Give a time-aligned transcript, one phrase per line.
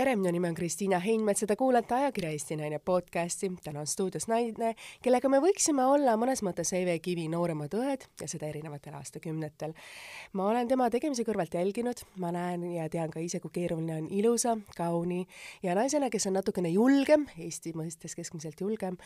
[0.00, 3.50] tere, minu nimi on Kristiina Heinmets ja te kuulate ajakirja Eesti Naine podcasti.
[3.64, 4.70] täna on stuudios naine,
[5.04, 9.74] kellega me võiksime olla mõnes mõttes EV Kivi nooremad õed ja seda erinevatel aastakümnetel.
[10.32, 14.08] ma olen tema tegemisi kõrvalt jälginud, ma näen ja tean ka ise, kui keeruline on
[14.08, 15.26] ilusa, kauni
[15.62, 18.96] ja naisena, kes on natukene julgem, Eesti mõistes keskmiselt julgem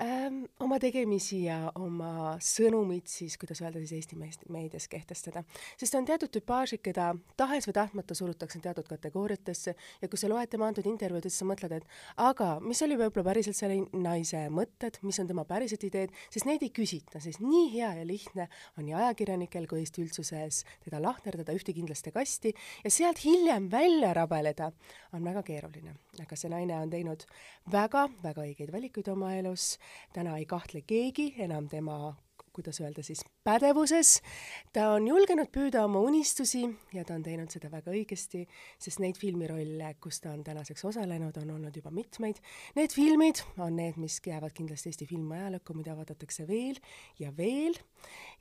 [0.00, 4.16] ähm, oma tegemisi ja oma sõnumit siis, kuidas öelda siis Eesti
[4.52, 5.44] meedias kehtestada.
[5.76, 10.50] sest on teatud tüpaažid, keda tahes või tahtmata surutakse teatud kategooriatesse ja kui sa loed
[10.52, 11.86] tema antud intervjuud, siis sa mõtled, et
[12.16, 16.64] aga mis oli võib-olla päriselt selle naise mõtted, mis on tema päriselt ideed, sest neid
[16.64, 21.54] ei küsita, sest nii hea ja lihtne on nii ajakirjanikel kui Eesti üldsuses teda lahterdada
[21.56, 24.72] ühte kindlaste kasti ja sealt hiljem välja rabeleda
[25.12, 25.94] on väga keeruline.
[26.22, 27.24] aga see naine on teinud
[27.72, 29.76] väga-väga õigeid valikuid oma elus
[30.12, 32.14] täna ei kahtle keegi enam tema
[32.52, 34.20] kuidas öelda siis, pädevuses.
[34.72, 38.44] ta on julgenud püüda oma unistusi ja ta on teinud seda väga õigesti,
[38.78, 42.42] sest neid filmirolle, kus ta on tänaseks osalenud, on olnud juba mitmeid.
[42.76, 46.80] Need filmid on need, mis jäävad kindlasti Eesti filmiajalukku, mida vaadatakse veel
[47.18, 47.78] ja veel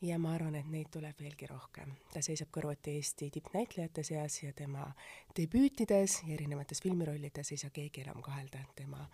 [0.02, 1.94] ja ma arvan, et neid tuleb veelgi rohkem.
[2.14, 4.90] ta seisab kõrvuti Eesti tippnäitlejate seas ja tema
[5.38, 9.08] debüütides ja erinevates filmirollides ei saa keegi enam kahelda tema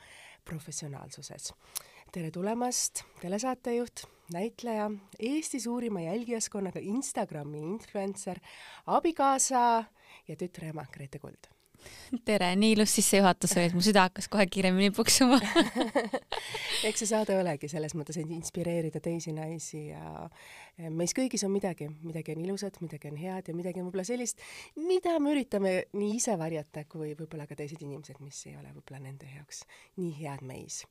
[0.48, 1.54] professionaalsuses
[2.14, 4.88] tere tulemast, telesaatejuht, näitleja,
[5.20, 8.40] Eesti suurima jälgijaskonnaga Instagrami influencer,
[8.86, 9.84] abikaasa
[10.28, 11.57] ja tütre ema Grete Kuld
[12.26, 15.40] tere, nii ilus sissejuhatus oli, et mu süda hakkas kohe kiiremini puksuma.
[16.88, 20.28] Eks see saade olegi selles mõttes, et inspireerida teisi naisi ja
[20.94, 24.42] meis kõigis on midagi, midagi on ilusat, midagi on head ja midagi on võib-olla sellist,
[24.80, 29.04] mida me üritame nii ise varjata kui võib-olla ka teised inimesed, mis ei ole võib-olla
[29.04, 29.64] nende jaoks
[30.00, 30.84] nii head meis.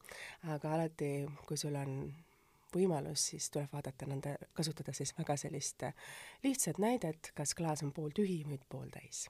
[0.53, 1.11] aga alati,
[1.49, 1.99] kui sul on
[2.77, 5.87] võimalus, siis tuleb vaadata nende, kasutada siis väga sellist
[6.45, 9.27] lihtsat näidet, kas klaas on pooltühi või pooltäis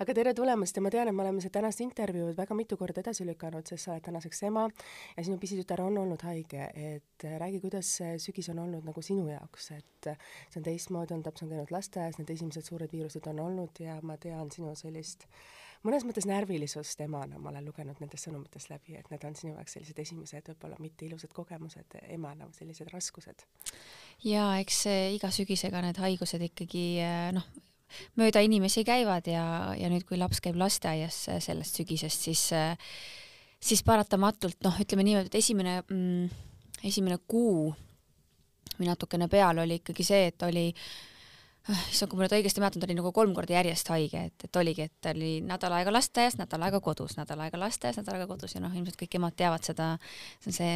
[0.00, 3.02] aga tere tulemast ja ma tean, et me oleme seda tänast intervjuud väga mitu korda
[3.02, 7.60] edasi lükanud, sest sa oled tänaseks ema ja sinu pisitütar on olnud haige, et räägi,
[7.60, 10.10] kuidas see sügis on olnud nagu sinu jaoks, et
[10.48, 14.00] see on teistmoodi olnud, laps on käinud lasteaias, need esimesed suured viirused on olnud ja
[14.00, 15.28] ma tean sinu sellist
[15.84, 19.76] mõnes mõttes närvilisust emana, ma olen lugenud nendest sõnumitest läbi, et need on sinu jaoks
[19.76, 23.44] sellised esimesed võib-olla mitte ilusad kogemused emana, sellised raskused.
[24.24, 24.86] jaa, eks
[25.16, 26.86] iga sügisega need haigused ikkagi
[27.36, 27.52] noh,
[28.20, 29.44] mööda inimesi käivad ja,
[29.78, 32.46] ja nüüd, kui laps käib lasteaias sellest sügisest, siis
[33.60, 36.28] siis paratamatult noh, ütleme niimoodi, et esimene mm,,
[36.88, 37.68] esimene kuu
[38.78, 41.09] või natukene peal oli ikkagi see, et oli äh,
[41.68, 44.58] issand, kui ma nüüd õigesti mäletan, ta oli nagu kolm korda järjest haige, et, et
[44.60, 48.28] oligi, et ta oli nädal aega lasteaias, nädal aega kodus, nädal aega lasteaias, nädal aega
[48.30, 49.90] kodus ja noh, ilmselt kõik emad teavad seda,
[50.40, 50.74] see on see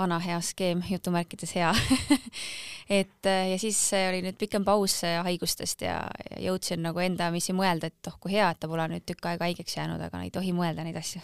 [0.00, 1.70] vana hea skeem, jutumärkides hea
[2.98, 6.00] et ja siis oli nüüd pikem paus haigustest ja,
[6.30, 9.48] ja jõudsin nagu endamisi mõelda, et oh kui hea, et ta pole nüüd tükk aega
[9.48, 11.22] haigeks jäänud, aga ei tohi mõelda neid asju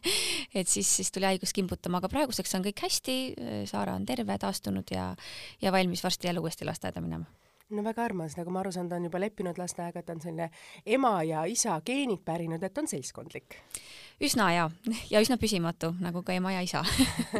[0.58, 3.18] et siis, siis tuli haigus kimbutama, aga praeguseks on kõik hästi,
[3.70, 5.12] Saara on terve, taastunud ja,
[5.62, 7.39] ja valmis varsti jälle uuesti lasteaeda minema
[7.70, 10.50] no väga armas, nagu ma aru saan, ta on juba leppinud lasteaega, ta on selline
[10.86, 13.60] ema ja isa geenid pärinud, et on seltskondlik
[14.20, 14.66] üsna hea
[15.10, 16.82] ja üsna püsimatu, nagu ka ema ja isa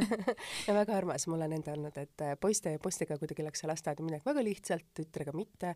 [0.67, 3.69] ja väga armas, mul on enda olnud, et äh, poiste ja postega kuidagi läks see
[3.69, 5.75] lasteaeda midagi väga lihtsalt, tütrega mitte,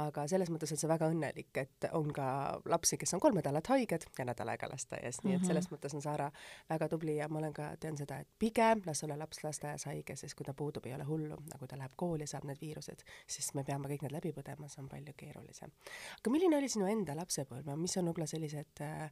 [0.00, 2.28] aga selles mõttes on see väga õnnelik, et on ka
[2.72, 5.50] lapsi, kes on kolm nädalat haiged ja nädal aega lasteaias, nii et mhm.
[5.50, 6.30] selles mõttes on Saara
[6.70, 10.16] väga tubli ja ma olen ka, tean seda, et pigem las olla laps lasteaias haige,
[10.16, 13.04] sest kui ta puudub, ei ole hullu, nagu ta läheb kooli ja saab need viirused,
[13.28, 15.74] siis me peame kõik need läbi põdema, see on palju keerulisem.
[16.20, 19.10] aga milline oli sinu enda lapsepõlv ja mis on võib-olla sellised äh,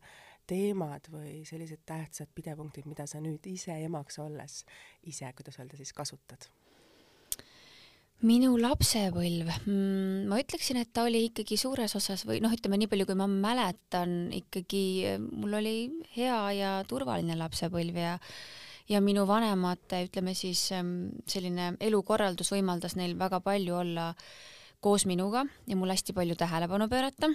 [0.50, 4.62] teemad või sellised tähtsad pidepunktid, mida sa nüüd ise emaks olles
[5.02, 6.50] ise, kuidas öelda siis, kasutad?
[8.24, 12.88] minu lapsepõlv mm,, ma ütleksin, et ta oli ikkagi suures osas või noh, ütleme nii
[12.88, 14.84] palju, kui ma mäletan, ikkagi
[15.20, 15.76] mul oli
[16.14, 18.14] hea ja turvaline lapsepõlv ja
[18.88, 24.10] ja minu vanemate, ütleme siis selline elukorraldus võimaldas neil väga palju olla
[24.84, 27.32] koos minuga ja mul hästi palju tähelepanu pöörata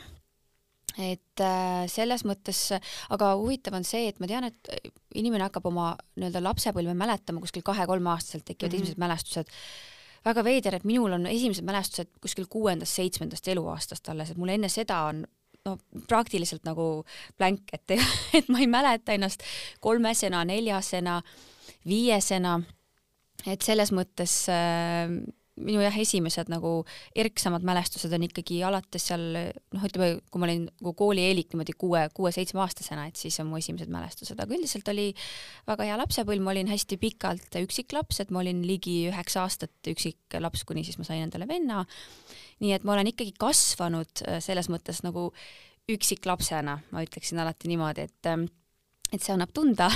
[0.99, 2.65] et äh, selles mõttes,
[3.13, 7.63] aga huvitav on see, et ma tean, et inimene hakkab oma nii-öelda lapsepõlve mäletama kuskil
[7.65, 8.83] kahe-kolmeaastaselt tekivad mm -hmm.
[8.83, 9.47] esimesed mälestused.
[10.25, 15.03] väga veider, et minul on esimesed mälestused kuskil kuuendast-seitsmendast eluaastast alles, et mul enne seda
[15.07, 15.25] on
[15.65, 17.05] no praktiliselt nagu
[17.37, 17.91] blank, et,
[18.37, 19.43] et ma ei mäleta ennast
[19.79, 21.21] kolmesena, neljasena,
[21.87, 22.59] viiesena,
[23.47, 25.07] et selles mõttes äh,
[25.59, 26.71] minu jah, esimesed nagu
[27.17, 32.05] erksamad mälestused on ikkagi alates seal noh, ütleme, kui ma olin nagu koolieelik niimoodi kuue,
[32.15, 35.09] kuue-seitsmeaastasena, et siis on mu esimesed mälestused, aga üldiselt oli
[35.69, 40.65] väga hea lapsepõlv, ma olin hästi pikalt üksiklaps, et ma olin ligi üheksa aastat üksiklaps,
[40.67, 41.85] kuni siis ma sain endale venna.
[42.59, 45.29] nii et ma olen ikkagi kasvanud äh, selles mõttes nagu
[45.89, 48.49] üksiklapsena, ma ütleksin alati niimoodi, et ähm,
[49.11, 49.87] et see annab tunda.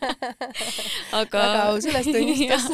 [1.20, 2.66] Aga väga aus ülestunnistus.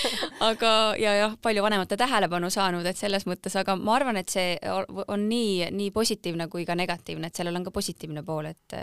[0.48, 4.56] Aga ja jah, palju vanemate tähelepanu saanud, et selles mõttes, aga ma arvan, et see
[4.64, 8.78] on nii, nii positiivne kui ka negatiivne, et sellel on ka positiivne pool, et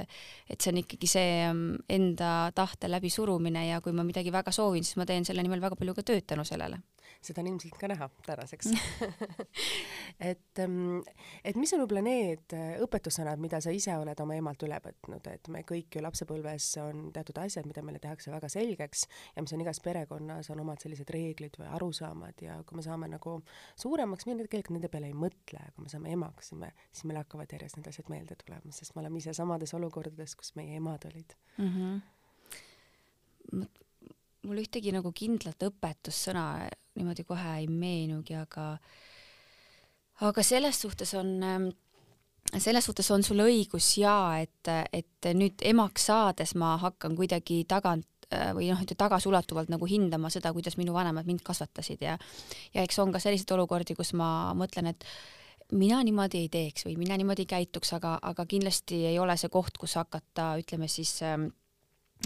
[0.51, 4.85] et see on ikkagi see ähm, enda tahte läbisurumine ja kui ma midagi väga soovin,
[4.85, 6.81] siis ma teen selle nimel väga palju ka tööd tänu sellele
[7.21, 8.71] seda on ilmselt ka näha tänaseks.
[10.21, 11.01] Et, ähm,
[11.43, 15.25] et mis on võib-olla need äh, õpetussõnad, mida sa ise oled oma emalt üle võtnud,
[15.31, 19.55] et me kõik ju lapsepõlves on teatud asjad, mida meile tehakse väga selgeks ja mis
[19.55, 23.37] on igas perekonnas, on omad sellised reeglid või arusaamad ja kui me saame nagu
[23.81, 27.21] suuremaks, me tegelikult nende peale ei mõtle, kui me saame emaks, siis me, siis meil
[27.23, 31.07] hakkavad järjest need asjad meelde tulema, sest me oleme ise samades olukordades, kus meie emad
[31.09, 31.37] olid.
[31.57, 31.71] Mm.
[31.71, 33.69] -hmm
[34.47, 36.45] mul ühtegi nagu kindlat õpetussõna
[36.97, 38.73] niimoodi kohe ei meenugi, aga
[40.27, 41.67] aga selles suhtes on ähm,
[42.57, 48.27] selles suhtes on sul õigus ja et, et nüüd emaks saades ma hakkan kuidagi tagant
[48.33, 52.17] äh, või noh, ütleme tagasiulatuvalt nagu hindama seda, kuidas minu vanemad mind kasvatasid ja
[52.73, 55.05] ja eks on ka selliseid olukordi, kus ma mõtlen, et
[55.71, 59.51] mina niimoodi ei teeks või mina niimoodi ei käituks, aga, aga kindlasti ei ole see
[59.53, 61.37] koht, kus hakata, ütleme siis äh,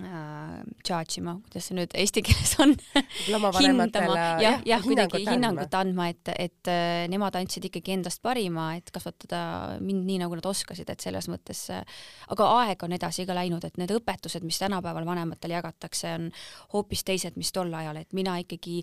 [0.04, 2.74] äh, charge ima, kuidas see nüüd eesti keeles on
[3.62, 8.92] hindama, jah, jah, kuidagi hinnangut andma, et, et äh, nemad andsid ikkagi endast parima, et
[8.96, 9.42] kasvatada
[9.84, 11.84] mind nii, nagu nad oskasid, et selles mõttes, äh,
[12.36, 16.32] aga aeg on edasi ka läinud, et need õpetused, mis tänapäeval vanematele jagatakse, on
[16.76, 18.82] hoopis teised, mis tol ajal, et mina ikkagi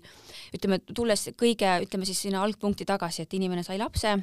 [0.57, 4.17] ütleme, tulles kõige, ütleme siis sinna algpunkti tagasi, et inimene sai lapse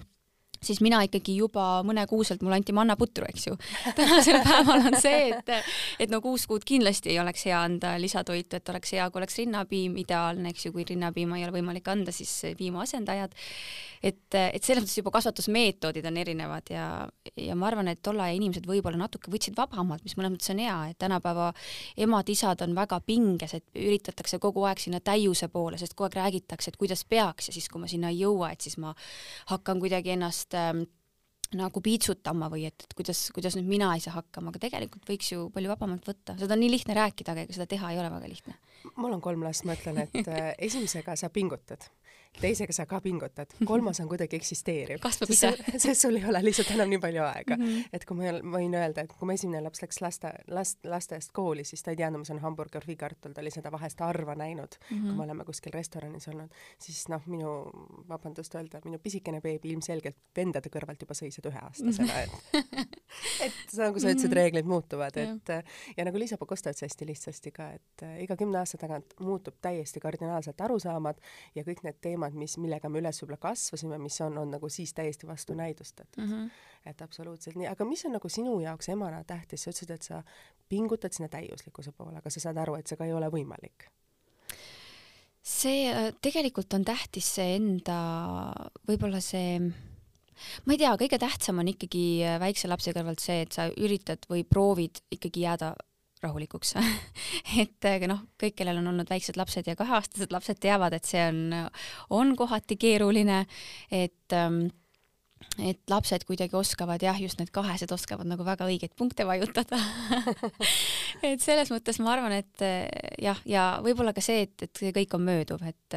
[0.64, 3.56] siis mina ikkagi juba mõnekuuselt, mulle anti mannaputru, eks ju.
[3.96, 5.52] tänasel päeval on see, et,
[6.04, 9.38] et no kuus kuud kindlasti ei oleks hea anda lisatoitu, et oleks hea, kui oleks
[9.40, 13.32] rinnapiim, ideaalne, eks ju, kui rinnapiima ei ole võimalik anda, siis piimaasendajad.
[14.02, 16.84] et, et selles mõttes juba kasvatusmeetodid on erinevad ja,
[17.36, 20.60] ja ma arvan, et tol ajal inimesed võib-olla natuke võtsid vabamalt, mis mõnes mõttes on
[20.60, 21.50] hea, et tänapäeva
[22.00, 26.72] emad-isad on väga pinges, et üritatakse kogu aeg sinna täiuse poole, sest kogu aeg räägitakse,
[26.72, 28.94] et kuidas peaks ja siis, kui ma sinna ei jõua, et siis ma
[29.52, 30.86] hakkan kuidagi ennast ennast äh,
[31.58, 35.32] nagu piitsutama või et, et kuidas, kuidas nüüd mina ei saa hakkama, aga tegelikult võiks
[35.32, 38.10] ju palju vabamalt võtta, seda on nii lihtne rääkida, aga ega seda teha ei ole
[38.12, 38.54] väga lihtne.
[38.96, 41.88] mul on kolm last, ma ütlen, et äh, esimesega sa pingutad
[42.40, 45.00] teisega sa ka pingutad, kolmas on kuidagi eksisteeriv.
[45.02, 45.50] kasvab ise.
[45.82, 47.64] sest sul ei ole lihtsalt enam nii palju aega mm.
[47.64, 47.88] -hmm.
[47.92, 51.64] et kui ma võin öelda, et kui mu esimene laps läks laste, last, lasteaiast kooli,
[51.64, 54.78] siis ta ei teadnud, mis on hamburger või kartul, ta oli seda vahest harva näinud
[54.78, 55.06] mm, -hmm.
[55.06, 57.54] kui me oleme kuskil restoranis olnud, siis noh, minu,
[58.08, 62.30] vabandust öelda, minu pisikene beebi ilmselgelt vendade kõrvalt juba sõi seda üheaastasena, et
[63.46, 65.62] et nagu sa ütlesid, reeglid muutuvad, et ja,
[65.96, 70.00] ja nagu Liisa Pakosta ütles hästi lihtsasti ka, et iga kümne aasta tagant muutub täiesti
[70.00, 71.20] kardinaalselt arusaamad
[71.54, 74.68] ja kõik need teemad, teemad, mis, millega me üles võib-olla kasvasime, mis on, on nagu
[74.68, 76.32] siis täiesti vastunäidustatud mm.
[76.32, 76.50] -hmm.
[76.90, 80.22] et absoluutselt nii, aga mis on nagu sinu jaoks emana tähtis, sa ütlesid, et sa
[80.68, 83.90] pingutad sinna täiuslikkuse poole, aga sa saad aru, et see ka ei ole võimalik?
[85.42, 88.52] see äh, tegelikult on tähtis see enda,
[88.86, 89.58] võib-olla see
[90.66, 94.26] ma ei tea, kõige tähtsam on ikkagi äh, väikse lapse kõrvalt see, et sa üritad
[94.28, 95.74] või proovid ikkagi jääda
[96.22, 96.74] rahulikuks.
[97.62, 101.40] Et noh, kõik, kellel on olnud väiksed lapsed ja kaheaastased lapsed, teavad, et see on,
[102.16, 103.44] on kohati keeruline,
[103.90, 104.66] et ähm,
[105.58, 109.78] et lapsed kuidagi oskavad jah, just need kahesed oskavad nagu väga õigeid punkte vajutada.
[111.26, 112.62] Et selles mõttes ma arvan, et
[113.20, 115.96] jah, ja võib-olla ka see, et, et see kõik on mööduv, et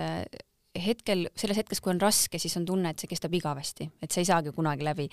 [0.73, 4.23] hetkel, selles hetkes, kui on raske, siis on tunne, et see kestab igavesti, et see
[4.23, 5.07] ei saagi kunagi läbi.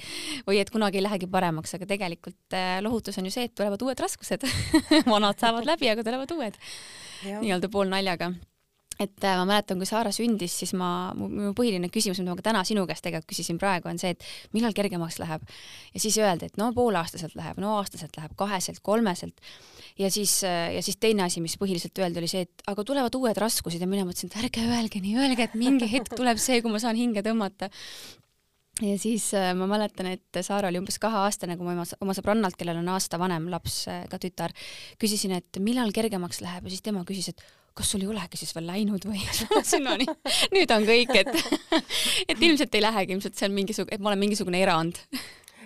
[0.46, 3.82] Või et kunagi ei lähegi paremaks, aga tegelikult äh, lohutus on ju see, et tulevad
[3.84, 4.46] uued raskused.
[5.12, 6.56] Vanad saavad läbi, aga tulevad uued.
[7.20, 8.32] Nii-öelda poolnaljaga
[9.00, 12.44] et äh, ma mäletan, kui Saara sündis, siis ma, mu põhiline küsimus, mida ma ka
[12.50, 15.46] täna sinu käest tegelikult küsisin praegu, on see, et millal kergemaks läheb.
[15.94, 19.40] ja siis öeldi, et no pooleaastaselt läheb, no aastaselt läheb, kaheselt, kolmeselt.
[19.98, 23.16] ja siis, äh, ja siis teine asi, mis põhiliselt öeldi, oli see, et aga tulevad
[23.16, 26.60] uued raskused ja mina mõtlesin, et ärge öelge nii, öelge, et mingi hetk tuleb see,
[26.60, 27.70] kui ma saan hinge tõmmata
[28.84, 32.60] ja siis äh, ma mäletan, et Saara oli umbes kaheaastane, kui ma oma, oma sõbrannalt,
[32.60, 34.52] kellel on aasta vanem laps, ka tütar,
[35.00, 38.54] küsisin, et millal kergemaks läheb ja siis tema küsis, et kas sul ei olegi siis
[38.56, 39.20] veel läinud või?
[39.86, 40.14] no nii,
[40.56, 41.30] nüüd on kõik, et
[42.30, 45.00] et ilmselt ei lähegi, ilmselt see on mingisugune, et ma olen mingisugune erand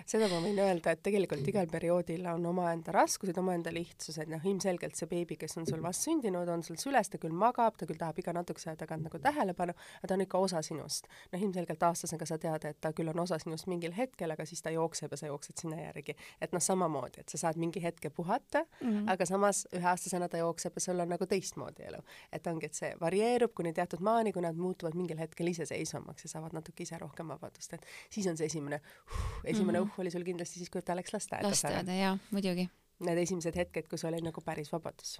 [0.09, 4.99] seda ma võin öelda, et tegelikult igal perioodil on omaenda raskused, omaenda lihtsused, noh ilmselgelt
[4.99, 8.21] see beebi, kes on sul vastsündinud, on sul süles, ta küll magab, ta küll tahab
[8.21, 11.09] iga natukese aja tagant nagu tähelepanu, aga ta on ikka osa sinust.
[11.33, 14.63] noh ilmselgelt aastasega sa tead, et ta küll on osa sinust mingil hetkel, aga siis
[14.63, 16.17] ta jookseb ja sa jooksed sinna järgi.
[16.41, 19.13] et noh, samamoodi, et sa saad mingi hetke puhata mm, -hmm.
[19.13, 22.03] aga samas üheaastasena ta jookseb ja sul on nagu teistmoodi elu.
[22.33, 26.29] et ongi, et see varieerub kuni teatud maani, kui nad muutuvad mingil hetkel iseseisvamaks ja
[26.29, 30.11] saavad natuke ise rohkem vabadust, et siis on see esimene uh,, esimene mm -hmm oli
[30.11, 31.49] sul kindlasti siis, kui ta läks lasteaeda.
[31.49, 32.69] lasteaeda, jaa, muidugi.
[33.05, 35.19] Need esimesed hetked, kus oli nagu päris vabadus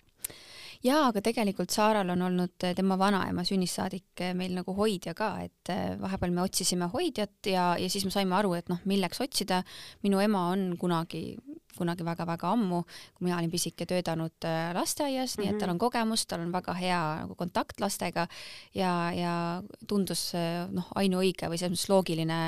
[0.85, 5.73] jaa, aga tegelikult Saaral on olnud tema vanaema sünnist saadik meil nagu hoidja ka, et
[5.73, 9.63] eh, vahepeal me otsisime hoidjat ja, ja siis me saime aru, et noh, milleks otsida.
[10.03, 11.37] minu ema on kunagi
[11.79, 12.83] kunagi väga-väga ammu,
[13.15, 15.47] kui mina olin pisike, töötanud äh, lasteaias mm, -hmm.
[15.47, 15.85] nii et tal on mhm.
[15.85, 18.27] kogemus, tal on väga hea nagu kontakt lastega
[18.75, 22.41] ja, ja tundus äh, noh, ainuõige või selles mõttes loogiline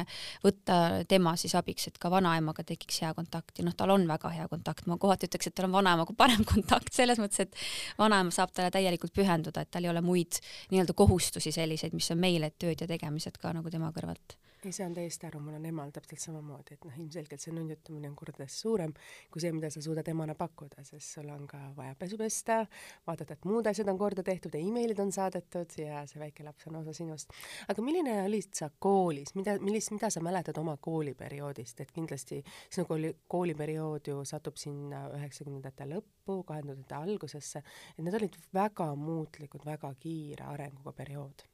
[0.44, 4.30] võtta tema siis abiks, et ka vanaemaga tekiks hea kontakt ja noh, tal on väga
[4.30, 7.54] hea kontakt, ma kohati ütleks, et tal on vanaemaga parem kontakt selles mõttes, et
[7.98, 10.40] vanaema saab talle täielikult pühenduda, et tal ei ole muid
[10.70, 14.74] nii-öelda kohustusi selliseid, mis on meil, et tööd ja tegemised ka nagu tema kõrvalt ei,
[14.74, 18.60] saan täiesti aru, mul on emal täpselt samamoodi, et noh, ilmselgelt see nunnutamine on kordades
[18.60, 18.92] suurem
[19.30, 22.58] kui see, mida sa suudad emana pakkuda, sest sul on ka vaja pesu pesta,
[23.06, 26.80] vaadata, et muud asjad on korda tehtud, emailid on saadetud ja see väike laps on
[26.80, 27.34] osa sinust.
[27.68, 32.86] aga milline olid sa koolis, mida, millist, mida sa mäletad oma kooliperioodist, et kindlasti sinu
[32.88, 37.62] kooli, kooliperiood ju satub sinna üheksakümnendate lõppu, kahe tuhandete algusesse,
[37.96, 41.46] et need olid väga muutlikud, väga kiire arenguga periood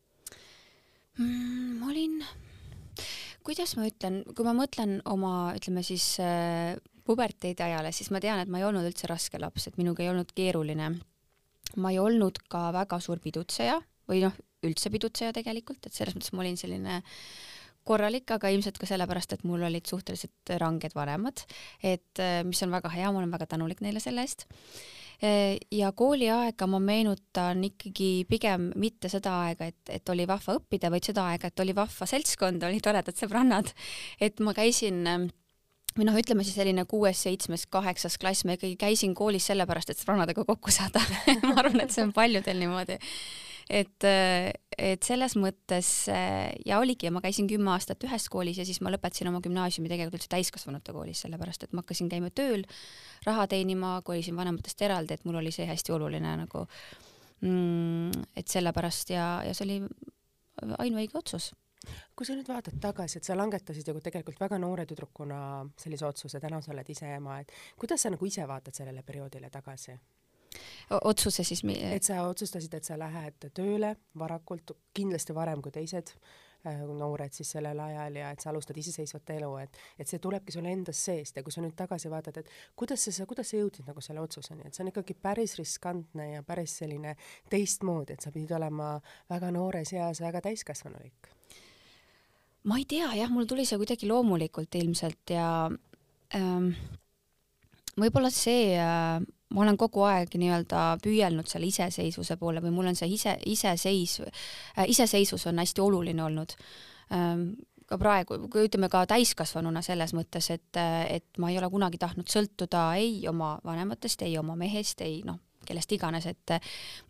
[1.19, 1.79] mm,.
[1.81, 2.21] ma olin
[3.47, 8.43] kuidas ma ütlen, kui ma mõtlen oma, ütleme siis äh, puberteedi ajale, siis ma tean,
[8.43, 10.93] et ma ei olnud üldse raske laps, et minuga ei olnud keeruline.
[11.77, 14.35] ma ei olnud ka väga suur pidutseja või noh,
[14.67, 17.01] üldse pidutseja tegelikult, et selles mõttes ma olin selline
[17.89, 21.43] korralik, aga ilmselt ka sellepärast, et mul olid suhteliselt ranged vanemad,
[21.83, 24.47] et äh, mis on väga hea, ma olen väga tänulik neile selle eest
[25.23, 31.07] ja kooliaega ma meenutan ikkagi pigem mitte seda aega, et, et oli vahva õppida, vaid
[31.07, 33.71] seda aega, et oli vahva seltskond, olid toredad sõbrannad.
[34.21, 35.29] et ma käisin ähm,
[35.97, 40.03] või noh, ütleme siis selline kuues, seitsmes, kaheksas klass, ma ikkagi käisin koolis sellepärast, et
[40.03, 41.05] sõbrannadega kokku saada
[41.49, 42.99] ma arvan, et see on paljudel niimoodi
[43.71, 44.07] et,
[44.79, 49.31] et selles mõttes ja oligi, ma käisin kümme aastat ühes koolis ja siis ma lõpetasin
[49.31, 52.65] oma gümnaasiumi tegelikult üldse täiskasvanute koolis, sellepärast et ma hakkasin käima tööl,
[53.27, 56.67] raha teenima, kolisin vanematest eraldi, et mul oli see hästi oluline nagu
[57.41, 59.81] mm,, et sellepärast ja, ja see oli
[60.79, 61.53] ainuõige otsus
[62.17, 65.39] kui sa nüüd vaatad tagasi, et sa langetasid ju tegelikult väga noore tüdrukuna
[65.81, 69.51] sellise otsuse, täna sa oled ise ema, et kuidas sa nagu ise vaatad sellele perioodile
[69.51, 69.97] tagasi?
[71.03, 71.81] Otsuse siis mi-?
[71.95, 76.43] et sa otsustasid, et sa lähed tööle varakult, kindlasti varem kui teised äh,
[76.87, 80.73] noored siis sellel ajal ja et sa alustad iseseisvat elu, et, et see tulebki sulle
[80.73, 84.05] endast seest ja kui sa nüüd tagasi vaatad, et kuidas sa, kuidas sa jõudsid nagu
[84.05, 87.17] selle otsuseni, et see on ikkagi päris riskantne ja päris selline
[87.51, 88.95] teistmoodi, et sa pidid olema
[89.33, 91.31] väga noores eas väga täiskasvanulik.
[92.71, 95.47] ma ei tea jah, mul tuli see kuidagi loomulikult ilmselt ja
[96.37, 96.75] ähm,
[97.99, 99.19] võib-olla see äh,
[99.53, 104.21] ma olen kogu aeg nii-öelda püüelnud selle iseseisvuse poole või mul on see ise, iseseis
[104.25, 106.57] äh,, iseseisvus on hästi oluline olnud.
[107.13, 107.53] Ähm,
[107.87, 110.81] ka praegu, kui ütleme ka täiskasvanuna selles mõttes, et,
[111.13, 115.41] et ma ei ole kunagi tahtnud sõltuda ei oma vanematest, ei oma mehest, ei noh,
[115.67, 116.57] kellest iganes, et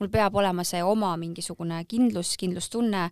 [0.01, 3.05] mul peab olema see oma mingisugune kindlus, kindlustunne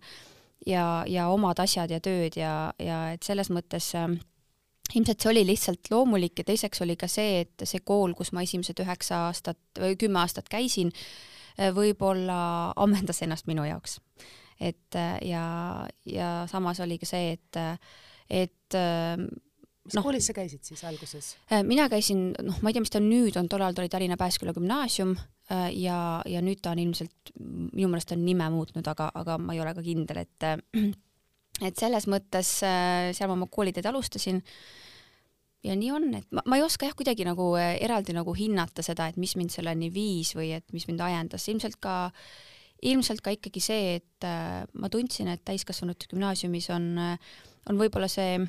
[0.67, 4.11] ja, ja omad asjad ja tööd ja, ja et selles mõttes äh,
[4.95, 8.43] ilmselt see oli lihtsalt loomulik ja teiseks oli ka see, et see kool, kus ma
[8.45, 10.91] esimesed üheksa aastat või kümme aastat käisin,
[11.75, 12.39] võib-olla
[12.79, 13.99] ammendas ennast minu jaoks.
[14.59, 15.45] et ja,
[16.05, 17.61] ja samas oli ka see, et,
[18.29, 18.77] et
[19.85, 21.35] mis no, koolis sa käisid siis alguses?
[21.67, 24.17] mina käisin, noh, ma ei tea, mis ta nüüd on, tol ajal ta oli Tallinna
[24.19, 25.15] Pääsküla gümnaasium
[25.75, 29.63] ja, ja nüüd ta on ilmselt, minu meelest on nime muutnud, aga, aga ma ei
[29.63, 30.49] ole ka kindel, et
[31.59, 34.39] et selles mõttes äh, seal ma oma kooliteed alustasin
[35.65, 38.85] ja nii on, et ma, ma ei oska jah kuidagi nagu äh, eraldi nagu hinnata
[38.85, 41.95] seda, et mis mind selleni viis või et mis mind ajendas, ilmselt ka,
[42.87, 46.91] ilmselt ka ikkagi see, et äh, ma tundsin, et täiskasvanute gümnaasiumis on,
[47.69, 48.39] on võib-olla see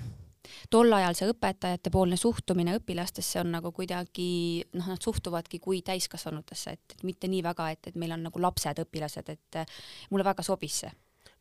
[0.72, 7.06] tol ajal see õpetajatepoolne suhtumine õpilastesse on nagu kuidagi noh, nad suhtuvadki kui täiskasvanutesse, et
[7.06, 9.62] mitte nii väga, et, et meil on nagu lapsed, õpilased, et
[10.10, 10.94] mulle väga sobis see.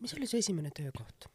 [0.03, 1.31] mis oli su esimene töökoht?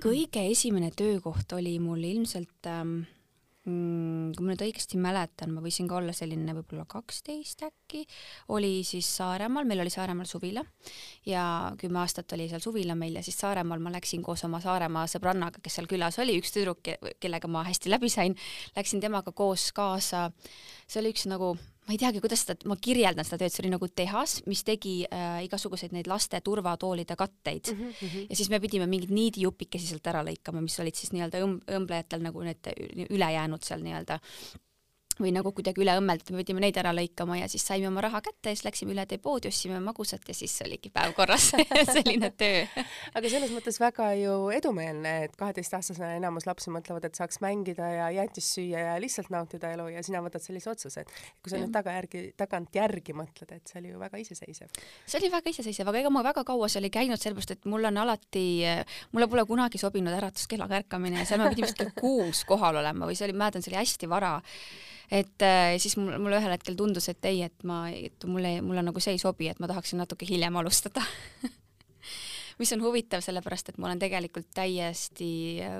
[0.00, 3.00] Kõige esimene töökoht oli mul ilmselt ähm,
[3.66, 8.04] mm, kui ma nüüd õigesti mäletan, ma võisin ka olla selline võib-olla kaksteist äkki,
[8.54, 10.64] oli siis Saaremaal, meil oli Saaremaal suvila
[11.28, 11.42] ja
[11.80, 15.62] kümme aastat oli seal suvila meil ja siis Saaremaal ma läksin koos oma Saaremaa sõbrannaga,
[15.62, 18.38] kes seal külas oli, üks tüdruk, kellega ma hästi läbi sain,
[18.78, 20.30] läksin temaga koos kaasa.
[20.86, 21.54] see oli üks nagu
[21.90, 24.94] ma ei teagi, kuidas seda, ma kirjeldan seda tööd, see oli nagu tehas, mis tegi
[25.10, 27.90] äh, igasuguseid neid laste turvatoolide katteid mm.
[27.98, 28.26] -hmm.
[28.30, 32.22] ja siis me pidime mingeid niidijupikesi sealt ära lõikama, mis olid siis nii-öelda õmb-, õmblejatel
[32.22, 32.70] nagu need
[33.10, 34.20] ülejäänud seal nii-öelda
[35.20, 38.22] või nagu kuidagi üle õmmelda, me pidime neid ära lõikama ja siis saime oma raha
[38.24, 41.50] kätte ja siis läksime üle Depoodi, ostsime magusat ja siis oligi päev korras
[41.94, 42.64] selline töö.
[43.14, 48.08] aga selles mõttes väga ju edumeelne, et kaheteistaastasena enamus lapsi mõtlevad, et saaks mängida ja
[48.16, 51.74] jäätist süüa ja lihtsalt nautida elu ja sina võtad sellise otsuse, et kui sa nüüd
[51.74, 54.72] tagajärgi, tagantjärgi mõtled, et see oli ju väga iseseisev.
[55.06, 57.90] see oli väga iseseisev, aga ega ma väga kaua seal ei käinud, sellepärast et mul
[57.90, 58.46] on alati,
[59.12, 63.08] mulle pole kunagi sobinud äratuskellaga ärkamine ja seal ma pidin vist kell kuus kohal olema
[63.08, 64.38] või see oli, mäletan, see oli hästi vara
[65.10, 68.84] et äh, siis mul, mulle ühel hetkel tundus, et ei, et ma, et mulle, mulle
[68.86, 71.04] nagu see ei sobi, et ma tahaksin natuke hiljem alustada
[72.60, 75.30] mis on huvitav, sellepärast et ma olen tegelikult täiesti,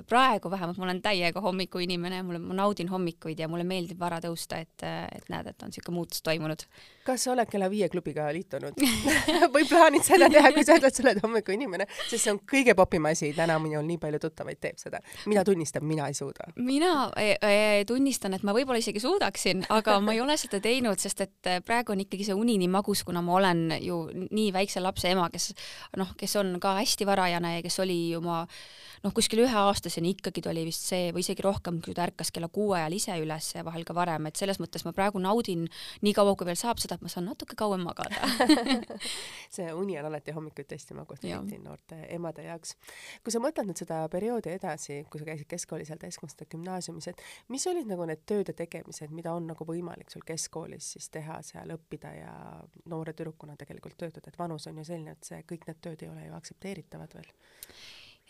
[0.08, 4.62] praegu vähemalt ma olen täiega hommikuinimene, mulle, ma naudin hommikuid ja mulle meeldib vara tõusta,
[4.64, 6.64] et, et näed, et on niisugune muutus toimunud
[7.10, 8.76] kas sa oled kella viie klubiga liitunud
[9.54, 13.08] või plaanid seda teha, kui sa ütled, sa oled hommikuinimene, sest see on kõige popim
[13.10, 15.00] asi, täna minul nii palju tuttavaid teeb seda.
[15.30, 16.50] mina tunnistan, mina ei suuda.
[16.56, 21.00] mina e e tunnistan, et ma võib-olla isegi suudaksin, aga ma ei ole seda teinud,
[21.00, 24.82] sest et praegu on ikkagi see uni nii magus, kuna ma olen ju nii väikse
[24.84, 25.50] lapse ema, kes
[26.00, 28.44] noh, kes on ka hästi varajane ja kes oli oma
[29.04, 32.50] noh, kuskil üheaastaseni ikkagi ta oli vist see või isegi rohkem, kui ta ärkas kella
[32.52, 35.66] kuue ajal ise üles ja vahel ka varem, et selles mõttes ma praegu naudin
[36.04, 38.20] nii kaua, kui veel saab seda, et ma saan natuke kauem magada.
[39.54, 42.76] See uni on alati hommikuti hästi magus, eriti noorte emade jaoks.
[43.24, 47.24] kui sa mõtled nüüd seda perioodi edasi, kui sa käisid keskkoolis seal täiskasvanute gümnaasiumis, et
[47.52, 51.72] mis olid nagu need tööde tegemised, mida on nagu võimalik sul keskkoolis siis teha seal,
[51.74, 52.34] õppida ja
[52.90, 56.12] noore tüdrukuna tegelikult töötada, et vanus on ju selline, et see, kõik need tööd ei
[56.12, 57.31] ole ju aktsepteeritavad veel?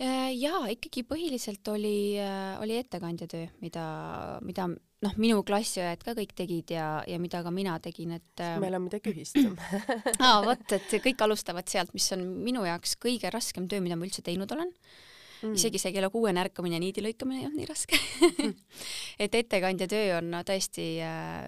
[0.00, 3.82] Äh, jaa, ikkagi põhiliselt oli, äh, oli ettekandja töö, mida,
[4.40, 8.56] mida noh, minu klassiõed ka kõik tegid ja, ja mida ka mina tegin, et äh,
[8.62, 9.36] meil on midagi ühist.
[10.24, 14.08] Aa, vot, et kõik alustavad sealt, mis on minu jaoks kõige raskem töö, mida ma
[14.08, 14.72] üldse teinud olen.
[15.40, 15.54] Mm..
[15.56, 17.96] isegi see kella kuuene ärkamine ja niidi lõikamine ei olnud nii raske.
[19.24, 21.46] Et ettekandja töö on no, tõesti äh,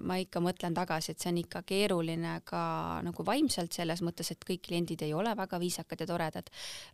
[0.00, 2.62] ma ikka mõtlen tagasi, et see on ikka keeruline ka
[3.04, 6.48] nagu vaimselt selles mõttes, et kõik kliendid ei ole väga viisakad ja toredad.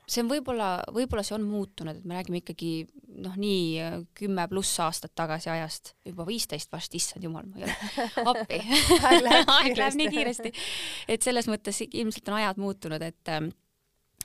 [0.07, 2.73] see on võib-olla, võib-olla see on muutunud, et me räägime ikkagi
[3.23, 7.79] noh, nii kümme pluss aastat tagasi ajast, juba viisteist varsti, issand jumal, ma ei ole
[8.33, 8.61] appi
[8.99, 10.53] aeg läheb nii kiiresti.
[11.09, 13.35] et selles mõttes ilmselt on ajad muutunud, et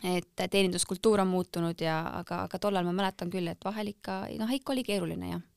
[0.04, 4.50] et teeninduskultuur on muutunud ja aga, aga tollal ma mäletan küll, et vahel ikka noh,
[4.52, 5.50] ikka oli keeruline jah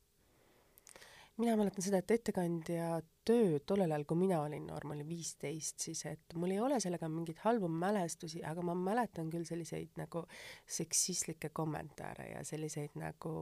[1.40, 5.80] mina mäletan seda, et ettekandja töö tollel ajal, kui mina olin noor, ma olin viisteist,
[5.88, 10.22] siis et mul ei ole sellega mingeid halbu mälestusi, aga ma mäletan küll selliseid nagu
[10.78, 13.32] seksistlikke kommentaare ja selliseid nagu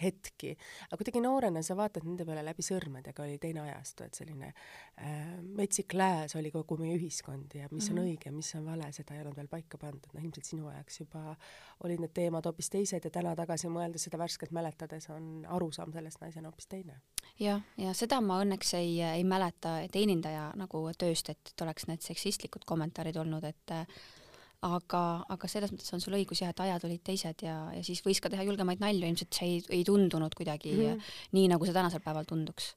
[0.00, 0.54] hetki.
[0.88, 5.36] aga kuidagi noorena sa vaatad nende peale läbi sõrmedega, oli teine ajastu, et selline äh,
[5.42, 8.16] metsik lääs oli kogu meie ühiskond ja mis on mm -hmm.
[8.16, 11.36] õige, mis on vale, seda ei olnud veel paika pandud, noh ilmselt sinu ajaks juba
[11.84, 16.20] olid need teemad hoopis teised ja täna tagasi mõeldes, seda värskelt mäletades on arusaam sellest
[16.20, 17.00] naisena hoopis teine.
[17.38, 22.04] jah, ja seda ma õnneks ei ei mäleta teenindaja nagu tööst, et, et oleks need
[22.06, 23.74] seksistlikud kommentaarid olnud, et
[24.66, 28.02] aga, aga selles mõttes on sul õigus jah, et ajad olid teised ja, ja siis
[28.06, 31.16] võis ka teha julgemaid nalju, ilmselt see ei, ei tundunud kuidagi mm -hmm.
[31.38, 32.74] nii, nagu see tänasel päeval tunduks.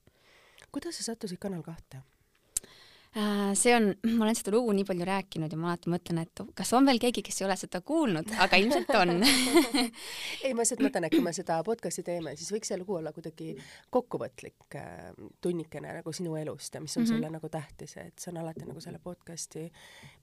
[0.72, 2.04] kuidas sa sattusid Kanal kahte?
[3.16, 6.42] Äh, see on, ma olen seda lugu nii palju rääkinud ja ma alati mõtlen, et
[6.56, 9.18] kas on veel keegi, kes ei ole seda kuulnud, aga ilmselt on
[10.46, 13.12] ei, ma lihtsalt mõtlen, et kui me seda podcast'i teeme, siis võiks see lugu olla
[13.12, 13.58] kuidagi
[13.92, 15.10] kokkuvõtlik äh,
[15.44, 17.18] tunnikene nagu sinu elust ja mis on mm -hmm.
[17.18, 19.66] sulle nagu tähtis, et see on alati nagu selle podcast'i,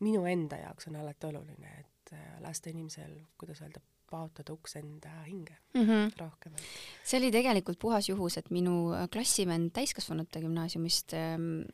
[0.00, 5.10] minu enda jaoks on alati oluline, et äh, lasta inimesel, kuidas öelda, paotada uks enda
[5.26, 6.16] hinge mm -hmm.
[6.16, 6.56] rohkem.
[7.04, 11.68] see oli tegelikult puhas juhus, et minu klassivend täiskasvanute gümnaasiumist ähm,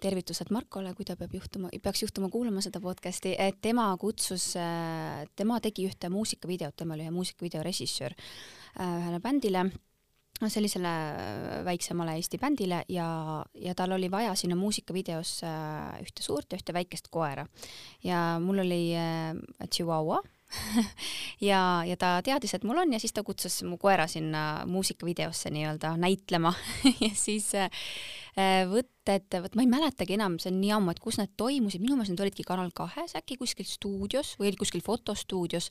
[0.00, 5.26] tervitused Markole, kui ta peab juhtuma, peaks juhtuma kuulama seda podcast'i, et tema kutsus, äh,
[5.36, 9.68] tema tegi ühte muusikavideot, tema oli ühe muusikavideo režissöör äh, ühele bändile
[10.48, 15.50] sellisele äh, väiksemale Eesti bändile ja, ja tal oli vaja sinna muusikavideosse
[16.00, 17.46] ühte suurt ja ühte väikest koera.
[18.04, 19.34] ja mul oli äh,
[19.68, 20.22] Chihuahua
[21.50, 25.50] ja, ja ta teadis, et mul on ja siis ta kutsus mu koera sinna muusikavideosse
[25.50, 26.54] nii-öelda näitlema
[27.04, 27.70] ja siis äh,
[28.36, 31.98] võtted, vot ma ei mäletagi enam, see on nii ammu, et kus need toimusid, minu
[31.98, 35.70] meelest need olidki Kanal kahes äkki kuskil stuudios või kuskil fotostuudios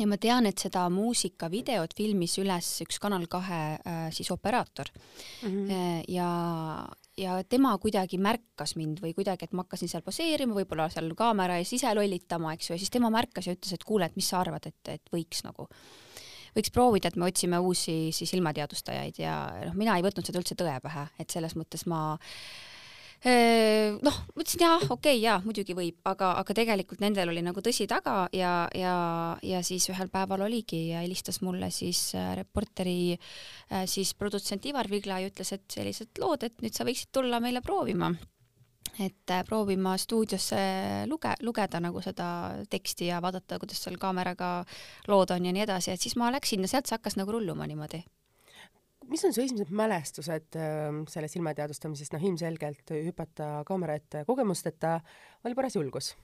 [0.00, 5.48] ja ma tean, et seda muusikavideot filmis üles üks Kanal kahe äh, siis operaator mm.
[5.48, 6.02] -hmm.
[6.12, 6.30] ja,
[7.16, 11.58] ja tema kuidagi märkas mind või kuidagi, et ma hakkasin seal poseerima, võib-olla seal kaamera
[11.60, 14.28] ees ise lollitama, eks ju, ja siis tema märkas ja ütles, et kuule, et mis
[14.28, 15.68] sa arvad, et, et võiks nagu,
[16.56, 19.36] võiks proovida, et me otsime uusi siis ilmateadustajaid ja
[19.68, 22.16] noh, mina ei võtnud seda üldse tõe pähe, et selles mõttes ma
[23.26, 27.62] noh, ma ütlesin jaa, okei okay,, jaa, muidugi võib, aga, aga tegelikult nendel oli nagu
[27.64, 28.94] tõsi taga ja, ja,
[29.42, 34.90] ja siis ühel päeval oligi ja helistas mulle siis äh, reporteri äh, siis produtsent Ivar
[34.90, 38.12] Vigla ja ütles, et sellised lood, et nüüd sa võiksid tulla meile proovima
[39.00, 40.60] et äh, proovima stuudiosse
[41.10, 42.28] luge-, lugeda nagu seda
[42.70, 44.50] teksti ja vaadata, kuidas seal kaameraga
[45.08, 47.68] lood on ja nii edasi, et siis ma läksin ja sealt see hakkas nagu rulluma
[47.68, 48.02] niimoodi
[49.06, 54.98] mis on su esimesed mälestused äh, sellest ilmateadvustamisest, noh ilmselgelt hüpata kaamera ette kogemusteta
[55.44, 56.14] oli paras julgus?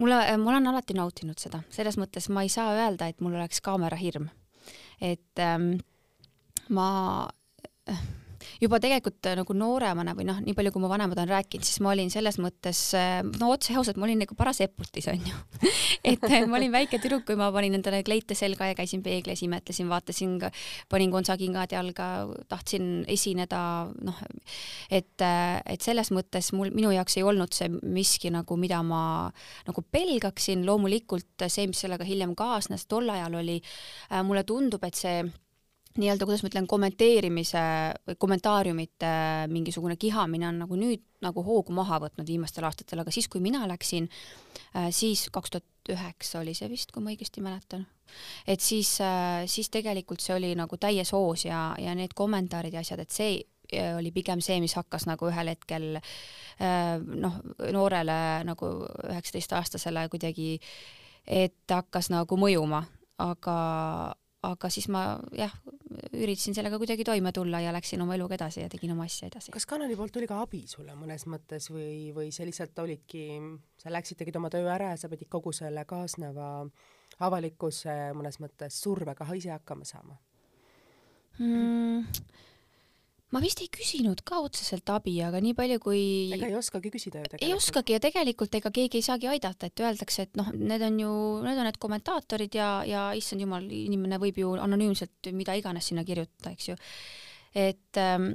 [0.00, 3.60] mulle, ma olen alati nautinud seda, selles mõttes ma ei saa öelda, et mul oleks
[3.64, 4.30] kaamera hirm.
[5.00, 5.72] et ähm,
[6.68, 7.28] ma
[7.88, 8.02] äh,
[8.60, 11.80] juba tegelikult äh, nagu nooremana või noh, nii palju, kui mu vanemad on rääkinud, siis
[11.84, 15.38] ma olin selles mõttes, äh, no otse ausalt, ma olin nagu paras eputis onju
[16.10, 19.44] et äh, ma olin väike tüdruk, kui ma panin endale kleite selga ja käisin peeglis,
[19.46, 20.36] imetlesin, vaatasin,
[20.92, 22.10] panin kontsakingad jalga,
[22.52, 23.62] tahtsin esineda,
[24.04, 24.22] noh,
[24.92, 29.02] et, et selles mõttes mul, minu jaoks ei olnud see miski nagu, mida ma
[29.68, 33.60] nagu pelgaksin, loomulikult see, mis sellega hiljem kaasnes, tol ajal oli,
[34.26, 35.22] mulle tundub, et see
[36.00, 37.62] nii-öelda, kuidas ma ütlen, kommenteerimise
[38.08, 39.12] või kommentaariumite
[39.52, 43.66] mingisugune kihamine on nagu nüüd nagu hoogu maha võtnud viimastel aastatel, aga siis, kui mina
[43.68, 44.08] läksin,
[44.74, 47.86] äh, siis kaks tuhat üheksa oli see vist, kui ma õigesti mäletan,
[48.48, 52.84] et siis, äh, siis tegelikult see oli nagu täies hoos ja, ja need kommentaarid ja
[52.84, 53.42] asjad, et see
[53.74, 55.92] äh, oli pigem see, mis hakkas nagu ühel hetkel
[56.60, 57.36] noh,
[57.72, 58.66] noorele nagu
[59.08, 60.58] üheksateistaastasele kuidagi,
[61.24, 62.82] et hakkas nagu mõjuma,
[63.20, 63.54] aga,
[64.46, 65.02] aga siis ma
[65.36, 65.52] jah,
[66.16, 69.52] üritasin sellega kuidagi toime tulla ja läksin oma eluga edasi ja tegin oma asja edasi.
[69.52, 73.24] kas kanali poolt tuli ka abi sulle mõnes mõttes või, või see lihtsalt olidki,
[73.80, 76.50] sa läksid, tegid oma töö ära ja sa pidid kogu selle kaasneva
[77.20, 80.16] avalikkuse mõnes mõttes survega ise hakkama saama
[81.38, 82.06] mm.?
[83.30, 86.02] Ma vist ei küsinud ka otseselt abi, aga nii palju kui
[86.34, 87.46] ega ei oskagi küsida ju tegelikult.
[87.46, 91.00] ei oskagi ja tegelikult ega keegi ei saagi aidata, et öeldakse, et noh, need on
[91.04, 91.12] ju,
[91.46, 96.04] need on need kommentaatorid ja, ja issand jumal, inimene võib ju anonüümselt mida iganes sinna
[96.06, 96.78] kirjutada, eks ju.
[97.54, 98.32] et ähm,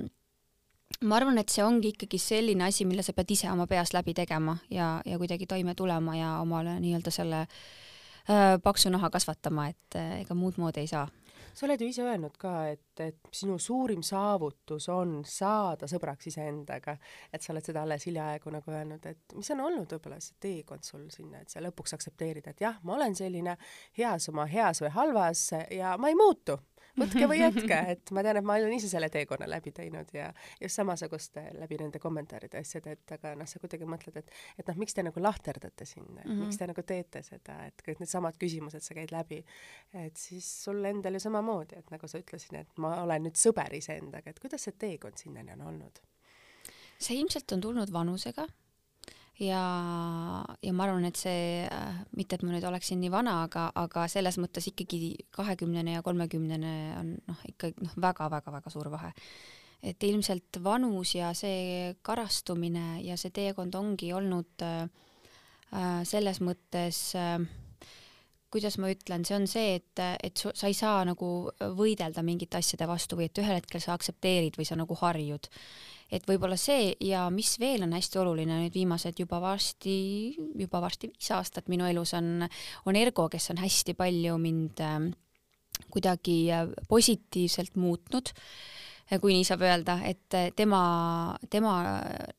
[1.03, 4.15] ma arvan, et see ongi ikkagi selline asi, mille sa pead ise oma peas läbi
[4.15, 9.99] tegema ja, ja kuidagi toime tulema ja omale nii-öelda selle äh, paksu naha kasvatama, et
[9.99, 11.07] äh, ega muud moodi ei saa
[11.55, 16.97] sa oled ju ise öelnud ka, et, et sinu suurim saavutus on saada sõbraks iseendaga,
[17.33, 20.85] et sa oled seda alles hiljaaegu nagu öelnud, et mis on olnud võib-olla see teekond
[20.87, 23.57] sul sinna, et sa lõpuks aktsepteerida, et jah, ma olen selline
[23.97, 26.59] heas oma heas või halvas ja ma ei muutu
[26.99, 30.29] võtke või jätke, et ma tean, et ma olen ise selle teekonna läbi teinud ja
[30.61, 34.79] just samasugust läbi nende kommentaaride asjade, et aga noh, sa kuidagi mõtled, et et noh,
[34.81, 36.41] miks te nagu lahterdate siin mm, -hmm.
[36.45, 39.43] miks te nagu teete seda, et kõik needsamad küsimused sa käid läbi,
[39.93, 43.73] et siis sul endal ju samamoodi, et nagu sa ütlesid, et ma olen nüüd sõber
[43.75, 46.03] iseendaga, et kuidas see teekond sinnani on olnud?
[46.99, 48.47] see ilmselt on tulnud vanusega
[49.39, 49.63] ja,
[50.63, 54.07] ja ma arvan, et see äh,, mitte et ma nüüd oleksin nii vana, aga, aga
[54.11, 59.11] selles mõttes ikkagi kahekümnene ja kolmekümnene on noh, ikka noh, väga-väga-väga suur vahe.
[59.85, 64.87] et ilmselt vanus ja see karastumine ja see teekond ongi olnud äh,
[65.75, 67.39] äh selles mõttes äh,
[68.55, 72.87] kuidas ma ütlen, see on see, et, et sa ei saa nagu võidelda mingite asjade
[72.87, 75.49] vastu või et ühel hetkel sa aktsepteerid või sa nagu harjud.
[76.13, 79.97] Et võib-olla see ja mis veel on hästi oluline nüüd viimased juba varsti,
[80.61, 82.45] juba varsti viis aastat minu elus on,
[82.85, 84.99] on Ergo, kes on hästi palju mind äh,
[85.91, 88.31] kuidagi äh, positiivselt muutnud
[89.21, 90.79] kui nii saab öelda, et tema,
[91.49, 91.75] tema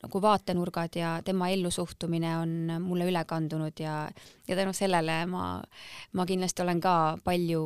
[0.03, 4.01] nagu vaatenurgad ja tema ellusuhtumine on mulle üle kandunud ja,
[4.49, 5.45] ja tänu sellele ma,
[6.19, 7.63] ma kindlasti olen ka palju,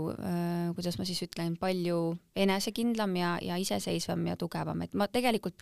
[0.76, 2.00] kuidas ma siis ütlen, palju
[2.36, 5.56] enesekindlam ja, ja iseseisvam ja tugevam, et ma tegelikult,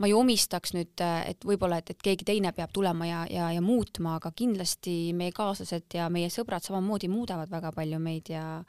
[0.00, 0.96] ma ei omistaks nüüd,
[1.28, 5.36] et võib-olla, et, et keegi teine peab tulema ja, ja, ja muutma, aga kindlasti meie
[5.36, 8.62] kaaslased ja meie sõbrad samamoodi muudavad väga palju meid ja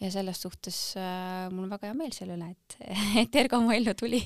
[0.00, 2.76] ja selles suhtes äh, mul on väga hea meel selle üle, et,
[3.24, 4.22] et Ergo mu ellu tuli.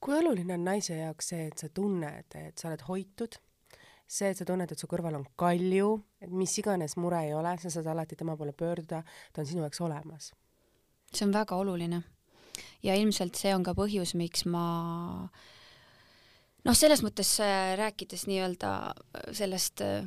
[0.00, 3.38] kui oluline on naise jaoks see, et sa tunned, et sa oled hoitud,
[4.06, 7.56] see, et sa tunned, et su kõrval on Kalju, et mis iganes mure ei ole,
[7.62, 9.02] sa saad alati tema poole pöörduda,
[9.32, 10.32] ta on sinu jaoks olemas.
[11.12, 12.02] see on väga oluline
[12.82, 14.64] ja ilmselt see on ka põhjus, miks ma
[16.66, 18.72] noh, selles mõttes äh, rääkides nii-öelda
[19.36, 20.02] sellest äh,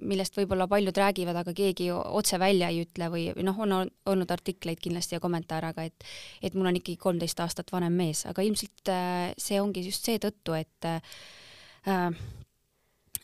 [0.00, 4.34] millest võib-olla paljud räägivad, aga keegi otse välja ei ütle või, või noh, on olnud
[4.34, 6.08] artikleid kindlasti ja kommentaare, aga et
[6.42, 10.56] et mul on ikkagi kolmteist aastat vanem mees, aga ilmselt äh, see ongi just seetõttu,
[10.58, 12.12] et äh,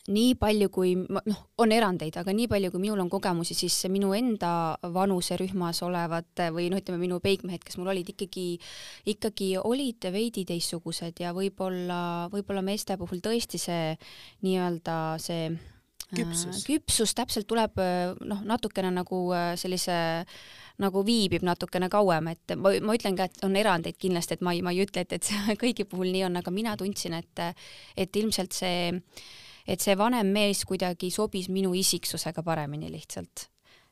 [0.05, 4.11] nii palju kui noh, on erandeid, aga nii palju, kui minul on kogemusi, siis minu
[4.17, 8.47] enda vanuserühmas olevad või noh, ütleme minu peigmehed, kes mul olid ikkagi,
[9.15, 13.95] ikkagi olid veidi teistsugused ja võib-olla, võib-olla meeste puhul tõesti see
[14.45, 15.49] nii-öelda see
[16.13, 19.97] küpsus, äh, küpsus täpselt tuleb äh, noh, natukene nagu äh, sellise
[20.81, 24.51] nagu viibib natukene kauem, et ma, ma ütlen ka, et on erandeid kindlasti, et ma
[24.55, 27.43] ei, ma ei ütle, et, et see kõigi puhul nii on, aga mina tundsin, et,
[27.95, 28.91] et ilmselt see
[29.65, 33.47] et see vanem mees kuidagi sobis minu isiksusega paremini lihtsalt.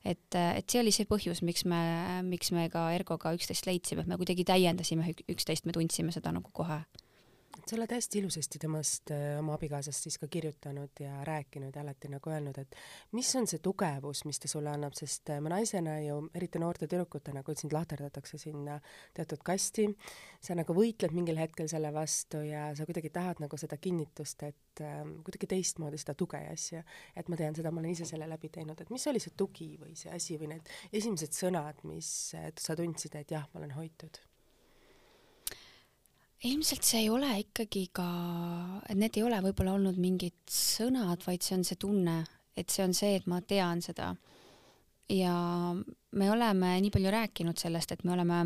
[0.05, 1.79] et, et see oli see põhjus, miks me,
[2.27, 6.51] miks me ka Ergoga üksteist leidsime, et me kuidagi täiendasime üksteist, me tundsime seda nagu
[6.53, 6.83] kohe
[7.53, 12.09] sa oled hästi ilusasti temast, äh, oma abikaasast siis ka kirjutanud ja rääkinud ja alati
[12.11, 12.75] nagu öelnud, et
[13.15, 16.89] mis on see tugevus, mis ta sulle annab, sest äh, me naisena ju, eriti noorte
[16.91, 18.79] tüdrukutena, kui sind lahterdatakse sinna
[19.13, 19.87] teatud kasti,
[20.43, 24.83] sa nagu võitled mingil hetkel selle vastu ja sa kuidagi tahad nagu seda kinnitust, et
[24.83, 26.83] äh, kuidagi teistmoodi seda tuge ja asja.
[27.15, 29.73] et ma tean seda, ma olen ise selle läbi teinud, et mis oli see tugi
[29.79, 34.23] või see asi või need esimesed sõnad, mis sa tundsid, et jah, ma olen hoitud
[36.43, 38.05] ilmselt see ei ole ikkagi ka,
[38.89, 42.17] et need ei ole võib-olla olnud mingid sõnad, vaid see on see tunne,
[42.59, 44.13] et see on see, et ma tean seda.
[45.11, 45.35] ja
[45.75, 48.43] me oleme nii palju rääkinud sellest, et me oleme,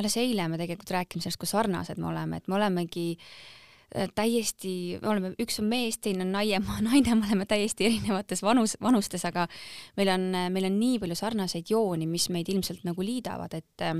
[0.00, 5.00] alles eile me tegelikult rääkisime sellest, kui sarnased me oleme, et me olemegi äh, täiesti,
[5.02, 9.24] me oleme, üks on mees, teine on naine, naine, me oleme täiesti erinevates vanus, vanustes,
[9.28, 9.48] aga
[9.96, 13.90] meil on, meil on nii palju sarnaseid jooni, mis meid ilmselt nagu liidavad, et,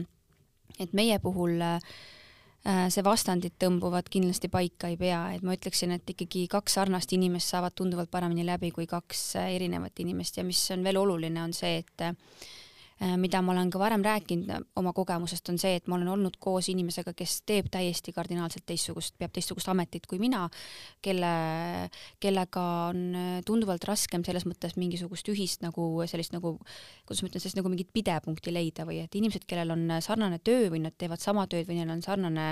[0.81, 2.19] et meie puhul äh, Äh,
[2.64, 7.55] see vastandid tõmbuvad kindlasti paika ei pea, et ma ütleksin, et ikkagi kaks sarnast inimest
[7.55, 10.37] saavad tunduvalt paremini läbi kui kaks äh, erinevat inimest.
[10.37, 12.60] Ja mis on veel oluline, on see, et Äh,
[13.01, 16.69] mida ma olen ka varem rääkinud oma kogemusest, on see, et ma olen olnud koos
[16.69, 20.43] inimesega, kes teeb täiesti kardinaalselt teistsugust, peab teistsugust ametit kui mina,
[21.05, 21.31] kelle,
[22.21, 26.59] kellega on äh, tunduvalt raskem selles mõttes mingisugust ühist nagu sellist nagu,
[27.09, 30.69] kuidas ma ütlen, sellist nagu mingit pidepunkti leida või et inimesed, kellel on sarnane töö
[30.73, 32.51] või nad teevad sama tööd või neil on sarnane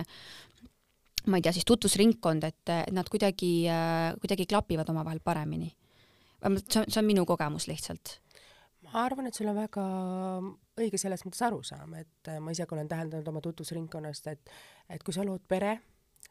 [1.28, 5.74] ma ei tea, siis tutvusringkond, et nad kuidagi, äh, kuidagi klapivad omavahel paremini.
[6.40, 8.20] see on, see on minu kogemus lihtsalt
[8.92, 9.84] ma arvan, et sul on väga
[10.78, 14.52] õige selles mõttes arusaam, et äh, ma ise ka olen täheldanud oma tutvusringkonnast, et
[14.88, 15.76] et kui sa lood pere,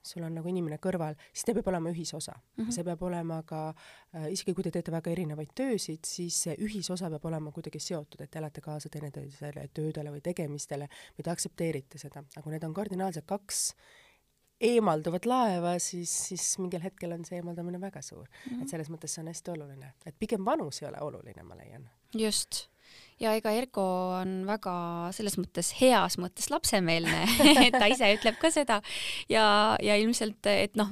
[0.03, 2.63] sul on nagu inimene kõrval, siis ta peab olema ühisosa mm.
[2.63, 2.71] -hmm.
[2.75, 7.09] see peab olema ka äh,, isegi kui te teete väga erinevaid töösid, siis see ühisosa
[7.13, 11.97] peab olema kuidagi seotud, et te elate kaasa teineteisele töödele või tegemistele või te aktsepteerite
[11.97, 13.73] seda, aga kui need on kardinaalselt kaks
[14.61, 18.51] eemalduvat laeva, siis, siis mingil hetkel on see eemaldamine väga suur mm.
[18.51, 18.63] -hmm.
[18.63, 21.89] et selles mõttes see on hästi oluline, et pigem vanus ei ole oluline, ma leian
[22.13, 22.67] just
[23.21, 23.85] ja ega Ergo
[24.19, 24.73] on väga
[25.15, 27.23] selles mõttes heas mõttes lapsemeelne
[27.67, 28.81] et ta ise ütleb ka seda.
[29.31, 30.91] Ja, ja ilmselt, et noh,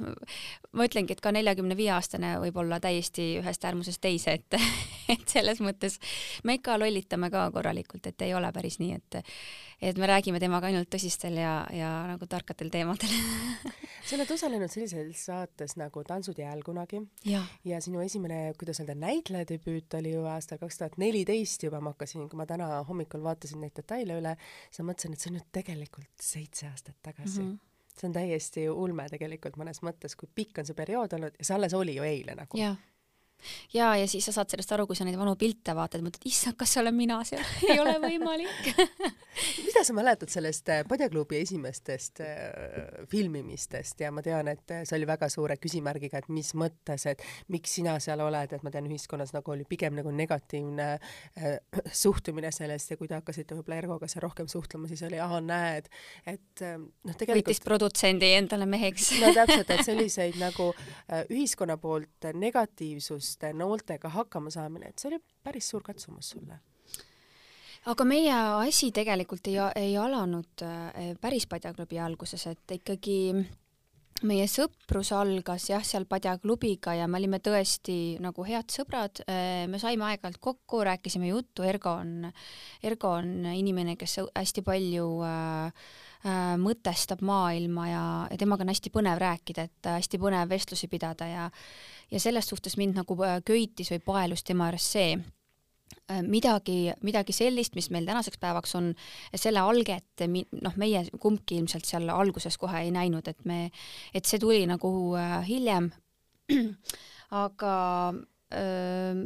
[0.76, 4.58] ma ütlengi, et ka neljakümne viie aastane võib olla täiesti ühest äärmusest teise, et,
[5.14, 6.00] et selles mõttes
[6.44, 9.20] me ikka lollitame ka korralikult, et ei ole päris nii, et,
[9.90, 13.16] et me räägime temaga ainult tõsistel ja, ja nagu tarkadel teemadel.
[14.06, 17.00] Sa oled osalenud sellises saates nagu Tantsud jääl kunagi.
[17.26, 17.40] Ja.
[17.66, 22.15] ja sinu esimene, kuidas öelda, näitlejadebüüt oli ju aastal kaks tuhat neliteist juba, ma hakkasin,
[22.16, 24.34] kui ma täna hommikul vaatasin neid detaile üle,
[24.70, 27.40] siis ma mõtlesin, et see on nüüd tegelikult seitse aastat tagasi.
[27.42, 27.54] Mm.
[27.54, 27.64] -hmm
[27.96, 31.54] see on täiesti ulme tegelikult mõnes mõttes, kui pikk on see periood olnud ja see
[31.56, 32.58] alles oli ju eile nagu
[33.74, 36.56] ja, ja siis sa saad sellest aru, kui sa neid vanu pilte vaatad, mõtled, issand,
[36.58, 37.44] kas see olen mina seal?
[37.70, 38.70] Ei ole võimalik.
[39.66, 44.00] Mida sa mäletad sellest äh, Padjaklubi esimestest äh, filmimistest?
[44.00, 47.76] Ja ma tean, et äh, see oli väga suure küsimärgiga, et mis mõttes, et miks
[47.78, 51.58] sina seal oled, et ma tean, ühiskonnas nagu oli pigem nagu negatiivne äh,
[52.04, 55.90] suhtumine sellest ja kui te hakkasite võib-olla Ergoga seal rohkem suhtlema, siis oli, ahah, näed,
[56.26, 59.10] et noh, tegelikult võttis produtsendi endale meheks.
[59.20, 60.70] No täpselt, et selliseid nagu
[61.32, 66.60] ühiskonna poolt negatiivsus igasuguste nooltega hakkama saamine, et see oli päris suur katsumus sulle.
[67.86, 73.46] Aga meie asi tegelikult ei, ei alanud äh, päris Padjaklubi alguses, et ikkagi
[74.24, 79.78] meie sõprus algas jah, seal Padjaklubiga ja me olime tõesti nagu head sõbrad, äh, me
[79.78, 82.32] saime aeg-ajalt kokku, rääkisime juttu, Ergo on,
[82.82, 85.86] Ergo on inimene, kes hästi palju äh,
[86.26, 91.30] äh, mõtestab maailma ja, ja temaga on hästi põnev rääkida, et hästi põnev vestlusi pidada
[91.30, 91.50] ja
[92.10, 95.16] ja selles suhtes mind nagu äh, köitis või paelus tema juures see,
[96.10, 98.92] äh, midagi, midagi sellist, mis meil tänaseks päevaks on
[99.34, 103.70] selle alget, noh, meie kumbki ilmselt seal alguses kohe ei näinud, et me,
[104.14, 105.90] et see tuli nagu äh, hiljem.
[107.46, 107.74] aga
[108.54, 109.24] äh,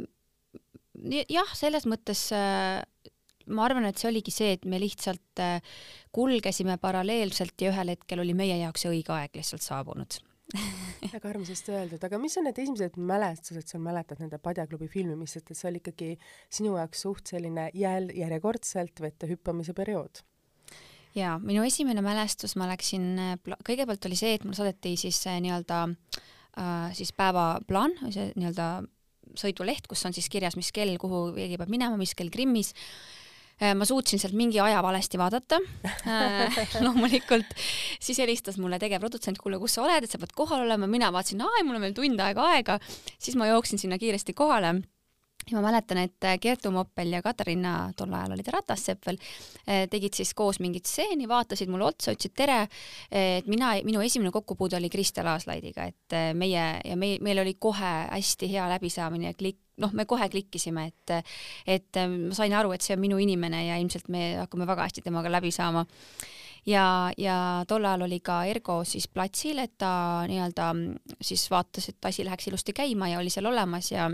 [1.29, 2.31] jah, selles mõttes
[3.51, 5.41] ma arvan, et see oligi see, et me lihtsalt
[6.13, 10.17] kulgesime paralleelselt ja ühel hetkel oli meie jaoks see õige aeg lihtsalt saabunud
[11.13, 15.53] väga armsasti öeldud, aga mis on need esimesed mälestused, sa mäletad nende Padjaklubi filmimist, et
[15.57, 16.11] see oli ikkagi
[16.51, 20.23] sinu jaoks suht selline jäl-, järjekordselt vette hüppamise periood?
[21.15, 23.09] jaa, minu esimene mälestus, ma läksin,
[23.67, 28.69] kõigepealt oli see, et mul saadeti siis nii-öelda äh, siis päevaplaan, see nii-öelda
[29.39, 33.20] sõiduleht, kus on siis kirjas, mis kell, kuhu keegi peab minema, mis kell Krimmis Äh,
[33.77, 35.59] ma suutsin sealt mingi aja valesti vaadata.
[36.07, 37.53] Äh, loomulikult,
[38.01, 41.43] siis helistas mulle tegevprodutsent, kuule, kus sa oled, et sa pead kohal olema, mina vaatasin,
[41.45, 42.79] aa, mul on veel tund aega aega,
[43.17, 44.79] siis ma jooksin sinna kiiresti kohale.
[45.49, 49.17] Ja ma mäletan, et Kertu Moppel ja Katariina, tol ajal oli ta ratassepp veel,
[49.65, 52.59] äh, tegid siis koos mingit stseeni, vaatasid mulle otsa, ütlesid tere,
[53.09, 57.93] et mina, minu esimene kokkupuude oli Kristel Aaslaidiga, et meie ja meil, meil oli kohe
[58.09, 61.15] hästi hea läbisaamine ja klikk noh, me kohe klikkisime, et,
[61.67, 64.87] et ähm, ma sain aru, et see on minu inimene ja ilmselt me hakkame väga
[64.87, 65.85] hästi temaga läbi saama.
[66.65, 66.85] ja,
[67.17, 70.71] ja tol ajal oli ka Ergo siis platsil, et ta nii-öelda
[71.21, 74.09] siis vaatas, et asi läheks ilusti käima ja oli seal olemas ja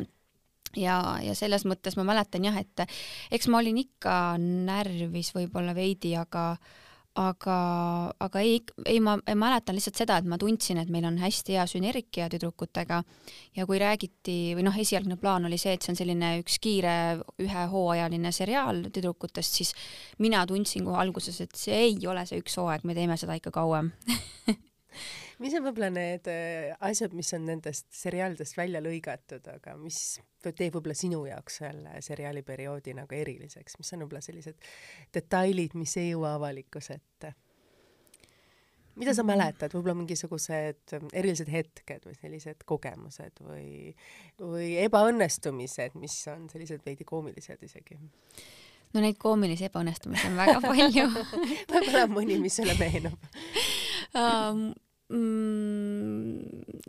[0.75, 2.87] ja, ja selles mõttes ma mäletan jah, et
[3.31, 6.53] eks ma olin ikka närvis võib-olla veidi, aga
[7.17, 7.57] aga,
[8.23, 11.65] aga ei, ei, ma mäletan lihtsalt seda, et ma tundsin, et meil on hästi hea
[11.69, 13.01] sünergia tüdrukutega.
[13.57, 16.95] Ja kui räägiti või noh, esialgne plaan oli see, et see on selline üks kiire
[17.43, 19.73] ühehooajaline seriaal tüdrukutest, siis
[20.23, 23.53] mina tundsin kohe alguses, et see ei ole see üks hooaeg, me teeme seda ikka
[23.55, 23.91] kauem
[25.43, 30.77] mis on võib-olla need äh, asjad, mis on nendest seriaalidest välja lõigatud, aga mis teeb
[30.77, 34.69] võib-olla sinu jaoks selle seriaali perioodi nagu eriliseks, mis on võib-olla sellised
[35.13, 37.33] detailid, mis ei jõua avalikkuse ette?
[38.97, 39.29] mida sa mm.
[39.29, 43.93] mäletad, võib-olla mingisugused erilised hetked või sellised kogemused või,
[44.41, 47.99] või ebaõnnestumised, mis on sellised veidi koomilised isegi?
[48.95, 51.07] no neid koomilisi ebaõnnestumisi on väga palju
[51.73, 53.29] võib-olla mõni, mis sulle meenub
[54.17, 54.67] um,
[55.13, 56.87] mm,?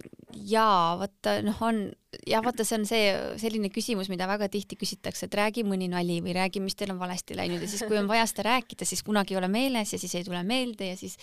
[0.49, 1.81] jaa, vaata noh, on
[2.29, 3.05] ja vaata, see on see
[3.41, 7.01] selline küsimus, mida väga tihti küsitakse, et räägi mõni nali või räägi, mis teil on
[7.01, 10.01] valesti läinud ja siis, kui on vaja seda rääkida, siis kunagi ei ole meeles ja
[10.01, 11.19] siis ei tule meelde ja siis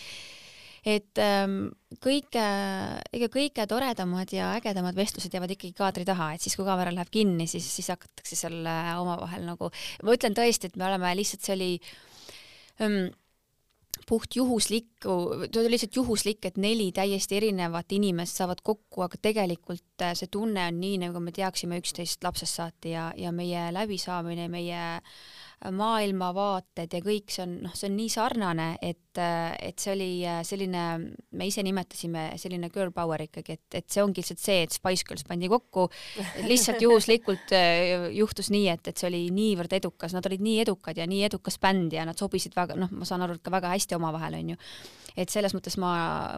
[0.86, 1.72] et ähm,
[2.04, 2.44] kõige,
[3.18, 7.10] ega kõige toredamad ja ägedamad vestlused jäävad ikkagi kaadri taha, et siis, kui kaamera läheb
[7.14, 8.60] kinni, siis, siis hakatakse seal
[9.02, 9.72] omavahel nagu,
[10.06, 11.72] ma ütlen tõesti, et me oleme lihtsalt, see oli
[12.86, 13.08] ähm,
[14.06, 15.16] puht juhuslikku,
[15.56, 20.80] lihtsalt juhuslik, et neli täiesti erinevat inimest saavad kokku, aga tegelikult äh, see tunne on
[20.82, 25.18] nii, nagu me teaksime üksteist lapsest saati ja, ja meie läbisaamine, meie äh,
[25.64, 30.10] maailmavaated ja kõik see on, noh, see on nii sarnane, et, et see oli
[30.46, 30.84] selline,
[31.38, 35.08] me ise nimetasime selline girl power ikkagi, et, et see ongi lihtsalt see, et Spice
[35.08, 35.88] Girls pandi kokku,
[36.46, 41.00] lihtsalt juhuslikult äh, juhtus nii, et, et see oli niivõrd edukas, nad olid nii edukad
[41.00, 43.74] ja nii edukas bänd ja nad sobisid väga, noh, ma saan aru, et ka väga
[43.74, 44.60] hästi omavahel, onju.
[45.16, 45.92] et selles mõttes ma,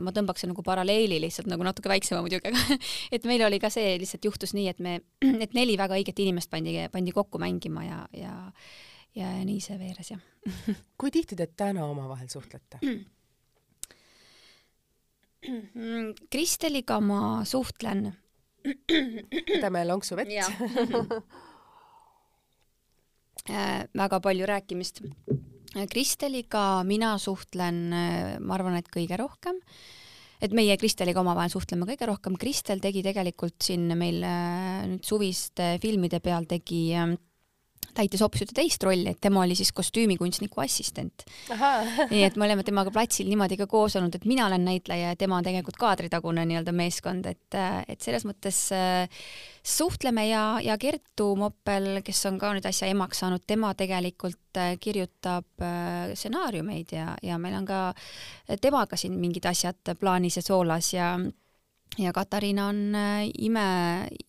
[0.03, 2.77] ma tõmbaks nagu paralleeli lihtsalt nagu natuke väiksema muidugi, aga
[3.15, 4.99] et meil oli ka see, lihtsalt juhtus nii, et me,
[5.43, 8.36] et neli väga õiget inimest pandi, pandi kokku mängima ja, ja
[9.17, 10.21] ja nii see veeres jah
[10.99, 12.82] kui tihti te täna omavahel suhtlete
[16.34, 18.10] Kristeliga ma suhtlen.
[18.65, 20.32] võtame lonksu vett
[23.47, 25.01] äh, väga palju rääkimist.
[25.93, 27.77] Kristeliga mina suhtlen,
[28.43, 29.62] ma arvan, et kõige rohkem
[30.41, 32.38] et meie Kristeliga omavahel suhtleme kõige rohkem.
[32.39, 37.15] Kristel tegi tegelikult siin meil äh, nüüd suviste filmide peal tegi äh,
[37.95, 41.26] täitis hoopis ühte teist rolli, et tema oli siis kostüümikunstniku assistent.
[42.13, 45.19] nii et me oleme temaga platsil niimoodi ka koos olnud, et mina olen näitleja ja
[45.19, 49.26] tema on tegelikult kaadritagune nii-öelda meeskond, et, et selles mõttes äh,
[49.63, 54.76] suhtleme ja, ja Kertu Moppel, kes on ka nüüd äsja emaks saanud, tema tegelikult äh,
[54.80, 57.82] kirjutab äh, stsenaariumeid ja, ja meil on ka
[58.62, 61.15] temaga siin mingid asjad plaanis ja soolas ja
[61.97, 63.65] ja Katariina on äh, ime,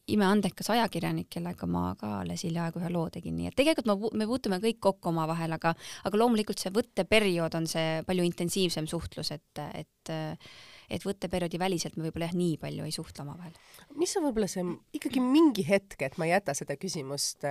[0.09, 4.29] imeandekas ajakirjanik, kellega ma ka alles hiljaaegu ühe loo tegin, nii et tegelikult ma, me
[4.31, 5.75] puutume kõik kokku omavahel, aga,
[6.09, 10.17] aga loomulikult see võtteperiood on see palju intensiivsem suhtlus, et, et
[10.89, 13.53] et võtteperioodi väliselt me võib-olla jah, nii palju ei suhtle omavahel.
[14.01, 14.65] mis on võib-olla see
[14.97, 17.45] ikkagi mingi hetk, et ma ei jäta seda küsimust,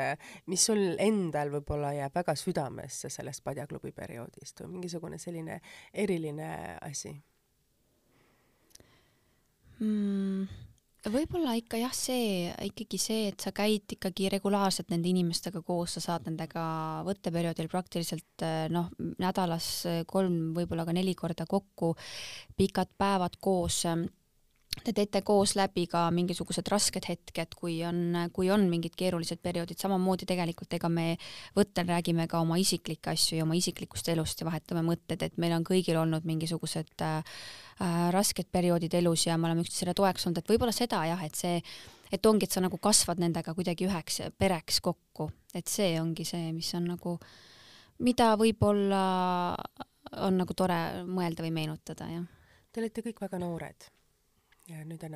[0.50, 5.62] mis sul endal võib-olla jääb väga südamesse sellest Padjaklubi perioodist või mingisugune selline
[5.94, 6.50] eriline
[6.82, 7.14] asi?
[9.80, 10.48] Mm,?
[11.08, 16.04] võib-olla ikka jah, see ikkagi see, et sa käid ikkagi regulaarselt nende inimestega koos, sa
[16.04, 16.64] saad nendega
[17.08, 18.90] võtteperioodil praktiliselt eh, noh,
[19.22, 19.70] nädalas
[20.10, 21.94] kolm, võib-olla ka neli korda kokku,
[22.60, 23.86] pikad päevad koos
[24.84, 29.80] te teete koos läbi ka mingisugused rasked hetked, kui on, kui on mingid keerulised perioodid,
[29.82, 31.08] samamoodi tegelikult ega me
[31.58, 35.56] võttel räägime ka oma isiklikke asju ja oma isiklikust elust ja vahetame mõtted, et meil
[35.58, 37.18] on kõigil olnud mingisugused äh,
[37.82, 41.36] äh, rasked perioodid elus ja me oleme üksteisele toeks olnud, et võib-olla seda jah, et
[41.40, 41.60] see,
[42.12, 46.52] et ongi, et sa nagu kasvad nendega kuidagi üheks pereks kokku, et see ongi see,
[46.56, 47.18] mis on nagu,
[48.06, 49.04] mida võib-olla
[50.24, 52.26] on nagu tore mõelda või meenutada, jah.
[52.72, 53.88] Te olete kõik väga noored
[54.68, 55.14] ja nüüd on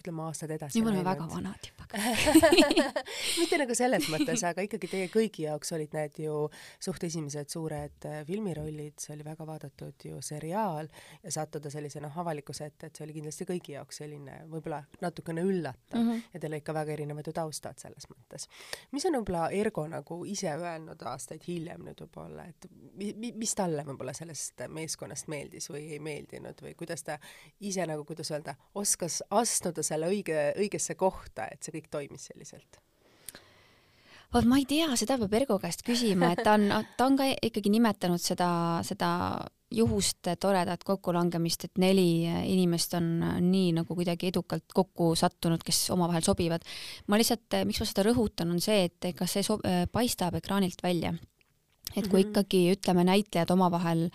[0.00, 0.78] ütleme aastad edasi.
[0.78, 1.82] nüüd me oleme väga vanad juba
[3.40, 6.36] mitte nagu selles mõttes, aga ikkagi teie kõigi jaoks olid need ju
[6.82, 10.88] suht esimesed suured äh, filmirollid, see oli väga vaadatud ju seriaal
[11.22, 15.44] ja sattuda sellise noh, avalikkuse ette, et see oli kindlasti kõigi jaoks selline võib-olla natukene
[15.46, 16.22] üllatav mm -hmm.
[16.34, 18.48] ja teil ikka väga erinevad ju taustad selles mõttes.
[18.92, 23.84] mis on võib-olla Ergo nagu ise öelnud aastaid hiljem nüüd võib-olla, et mi, mis talle
[23.86, 27.18] võib-olla sellest meeskonnast meeldis või ei meeldinud või kuidas ta
[27.60, 32.80] ise nagu, kuidas öelda, oskas astuda selle õige, õigesse kohta, et see kõik toimis selliselt?
[34.32, 37.26] vot ma ei tea, seda peab Ergo käest küsima, et ta on, ta on ka
[37.34, 38.48] ikkagi nimetanud seda,
[38.86, 39.10] seda
[39.72, 43.10] juhuste toredat kokkulangemist, et neli inimest on
[43.44, 46.64] nii nagu kuidagi edukalt kokku sattunud, kes omavahel sobivad.
[47.08, 51.14] ma lihtsalt, miks ma seda rõhutan, on see, et ega see sob-, paistab ekraanilt välja.
[51.96, 52.30] Et kui -hmm.
[52.30, 54.08] ikkagi ütleme, näitlejad omavahel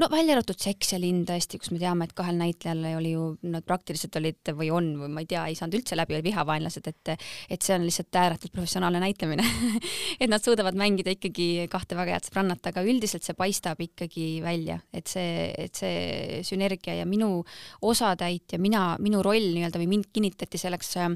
[0.00, 3.26] no välja arvatud Seks ja linn tõesti, kus me teame, et kahel näitlejal oli ju,
[3.48, 6.90] nad praktiliselt olid või on või ma ei tea, ei saanud üldse läbi, olid vihavaenlased,
[6.92, 7.12] et
[7.50, 9.44] et see on lihtsalt ääretult professionaalne näitlemine
[10.22, 14.80] et nad suudavad mängida ikkagi kahte väga head sõbrannat, aga üldiselt see paistab ikkagi välja,
[14.92, 17.44] et see, et see sünergia ja minu
[17.82, 21.14] osatäitja, mina, minu roll nii-öelda või mind kinnitati selleks äh,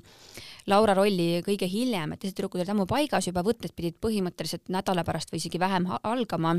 [0.68, 5.04] Laura rolli kõige hiljem, et teised tüdrukud olid ammu paigas juba, võtted pidid põhimõtteliselt nädala
[5.06, 6.56] pärast või isegi vähem algama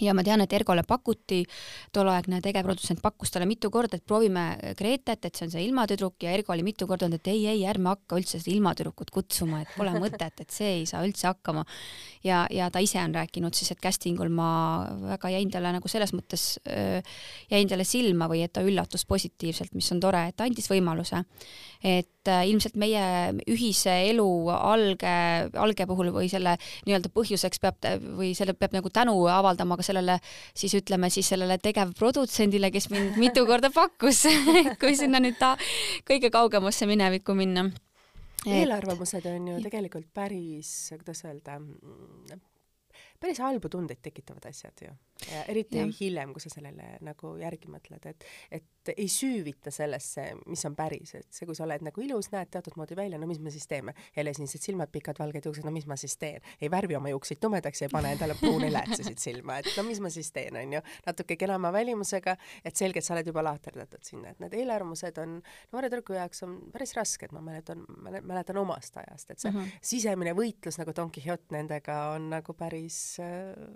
[0.00, 1.42] ja ma tean, et Ergole pakuti,
[1.94, 4.44] tolleaegne tegevprodutsent pakkus talle mitu korda, et proovime
[4.78, 7.62] Gretet, et see on see ilmatüdruk ja Ergo oli mitu korda öelnud, et ei, ei,
[7.68, 11.64] ärme hakka üldse seda ilmatüdrukut kutsuma, et pole mõtet, et see ei saa üldse hakkama.
[12.26, 14.50] ja, ja ta ise on rääkinud siis, et casting ul ma
[15.14, 16.48] väga jäin talle nagu selles mõttes,
[17.50, 21.24] jäin talle silma või et ta üllatus positiivselt, mis on tore, et andis võimaluse.
[21.84, 23.02] et äh, ilmselt meie
[23.50, 25.14] ühise elu alge,
[25.54, 26.56] alge puhul või selle
[26.86, 30.18] nii-öelda põhjuseks peab või selle peab nagu tänu avaldama ka sellele
[30.54, 34.24] siis ütleme siis sellele tegevprodutsendile, kes mind mitu korda pakkus
[34.82, 35.54] kui sinna nüüd ta
[36.08, 37.68] kõige kaugemasse minevikku minna.
[38.46, 41.58] eelarvamused on ju tegelikult päris, kuidas öelda,
[43.20, 44.94] päris halbu tundeid tekitavad asjad ju.
[45.32, 45.86] Ja eriti ja.
[46.00, 51.14] hiljem, kui sa sellele nagu järgi mõtled, et, et ei süüvita sellesse, mis on päris,
[51.18, 53.66] et see, kui sa oled nagu ilus, näed teatud moodi välja, no mis me siis
[53.66, 53.94] teeme.
[54.16, 56.44] jälle sinised silmad, pikad valged juuksed, no mis ma siis teen?
[56.60, 60.00] ei värvi oma juukseid tumedaks ja ei pane endale pruuni läätsesid silma, et no mis
[60.00, 60.82] ma siis teen, on ju.
[61.06, 65.40] natuke kenama välimusega, et selgelt sa oled juba laaterdatud sinna, et need eelarvamused on
[65.72, 67.82] noore tüdruku jaoks on päris rasked, ma mäletan,
[68.22, 69.82] mäletan omast ajast, et see mm -hmm.
[69.82, 73.20] sisemine võitlus nagu Don Quixote nendega on nagu päris päris,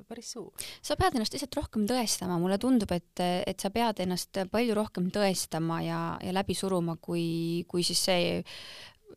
[0.09, 0.53] päris suur.
[0.83, 5.11] sa pead ennast lihtsalt rohkem tõestama, mulle tundub, et, et sa pead ennast palju rohkem
[5.15, 8.29] tõestama ja, ja läbi suruma, kui, kui siis see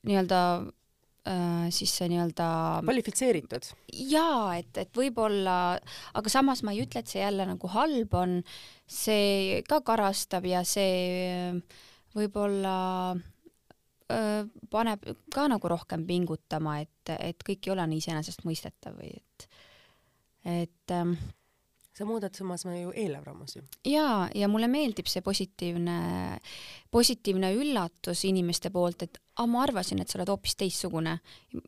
[0.04, 0.40] nii-öelda
[1.30, 2.48] äh, siis see nii-öelda
[2.84, 3.70] kvalifitseeritud.
[4.12, 5.58] jaa, et, et võib-olla,
[6.14, 8.40] aga samas ma ei ütle, et see jälle nagu halb on,
[8.90, 11.54] see ka karastab ja see
[12.14, 12.78] võib-olla
[14.14, 14.44] äh,
[14.74, 19.50] paneb ka nagu rohkem pingutama, et, et kõik ei ole nii iseenesestmõistetav või et
[20.44, 21.16] et ähm,
[21.94, 23.64] sa muudad samas ju eelarvamusi.
[23.86, 25.98] jaa, ja mulle meeldib see positiivne,
[26.92, 31.16] positiivne üllatus inimeste poolt, et aga ma arvasin, et sa oled hoopis teistsugune.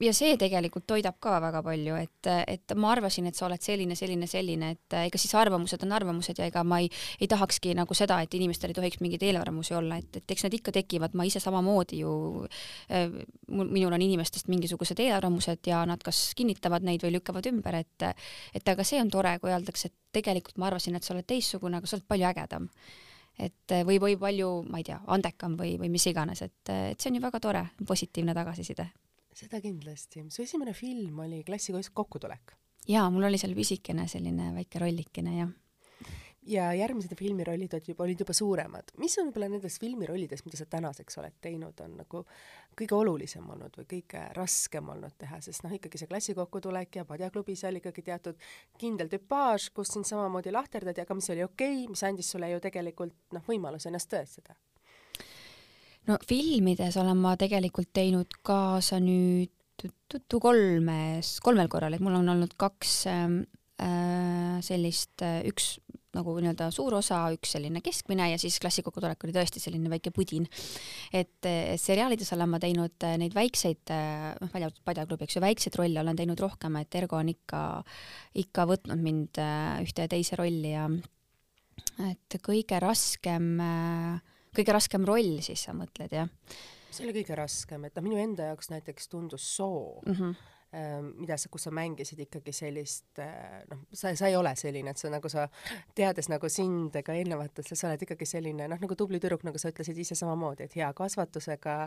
[0.01, 3.97] ja see tegelikult toidab ka väga palju, et, et ma arvasin, et sa oled selline,
[3.97, 6.89] selline, selline, et ega siis arvamused on arvamused ja ega ma ei,
[7.20, 10.59] ei tahakski nagu seda, et inimestel ei tohiks mingeid eelarvamusi olla, et, et eks need
[10.59, 12.11] ikka tekivad, ma ise samamoodi ju
[12.45, 13.09] äh,,
[13.49, 18.09] minul on inimestest mingisugused eelarvamused ja nad kas kinnitavad neid või lükkavad ümber, et
[18.53, 21.82] et aga see on tore, kui öeldakse, et tegelikult ma arvasin, et sa oled teistsugune,
[21.82, 22.70] aga sa oled palju ägedam
[23.40, 26.92] et eh, või, või palju, ma ei tea, andekam või, või mis iganes, et, eh,
[26.94, 28.90] et see on ju väga tore, positiivne tagasiside.
[29.36, 30.24] seda kindlasti.
[30.32, 32.56] su esimene film oli Klassi kokkutulek?
[32.88, 35.54] jaa, mul oli seal pisikene selline väike rollikene, jah
[36.46, 38.91] ja järgmised filmirollid olid juba, olid juba suuremad.
[39.02, 42.22] mis on võib-olla nendest filmirollidest, mida sa tänaseks oled teinud, on nagu
[42.78, 47.06] kõige olulisem olnud või kõige raskem olnud teha, sest noh, ikkagi see klassi kokkutulek ja
[47.10, 48.48] padjaklubis oli ikkagi teatud
[48.82, 52.62] kindel tüpaaž, kus sind samamoodi lahterdati, aga mis oli okei okay,, mis andis sulle ju
[52.64, 54.58] tegelikult noh, võimaluse ennast tõestada.
[56.08, 59.52] no filmides olen ma tegelikult teinud kaasa nüüd
[60.08, 63.41] tuttu kolmes, kolmel korral, et mul on olnud kaks ähm,
[63.82, 65.76] äh, sellist äh,, üks
[66.16, 70.47] nagu nii-öelda suur osa, üks selline keskmine ja siis klassikokutulek oli tõesti selline väike pudin.
[71.13, 71.49] et
[71.82, 73.93] seriaalides olen ma teinud neid väikseid,
[74.41, 77.61] noh, välja arvatud Padjaklubi, eks ju, väikseid rolle olen teinud rohkem, et Ergo on ikka,
[78.45, 79.41] ikka võtnud mind
[79.86, 80.88] ühte ja teise rolli ja
[82.09, 83.53] et kõige raskem,
[84.55, 86.32] kõige raskem roll siis sa mõtled, jah?
[86.95, 90.43] see oli kõige raskem, et noh, minu enda jaoks näiteks tundus soo mm, -hmm
[91.06, 95.02] mida sa, kus sa mängisid ikkagi sellist äh, noh, sa, sa ei ole selline, et
[95.02, 95.48] sa nagu sa,
[95.98, 99.72] teades nagu sind ka eelnevatelt, sa oled ikkagi selline noh, nagu tubli tüdruk, nagu sa
[99.74, 101.78] ütlesid ise samamoodi, et hea kasvatusega,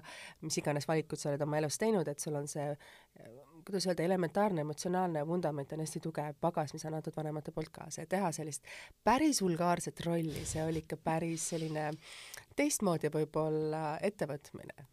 [0.46, 2.70] mis iganes valikud sa oled oma elus teinud, et sul on see
[3.68, 8.04] kuidas öelda, elementaarne emotsionaalne vundament on hästi tugev pagas, mis on antud vanemate poolt kaasa
[8.04, 8.64] ja teha sellist
[9.04, 11.90] päris vulgaarset rolli, see oli ikka päris selline
[12.56, 14.88] teistmoodi võib-olla ettevõtmine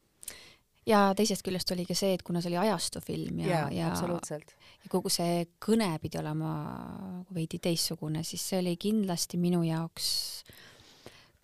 [0.86, 4.91] ja teisest küljest oli ka see, et kuna see oli ajastufilm ja, ja, ja, ja
[4.91, 6.51] kogu see kõne pidi olema
[7.33, 10.13] veidi teistsugune, siis see oli kindlasti minu jaoks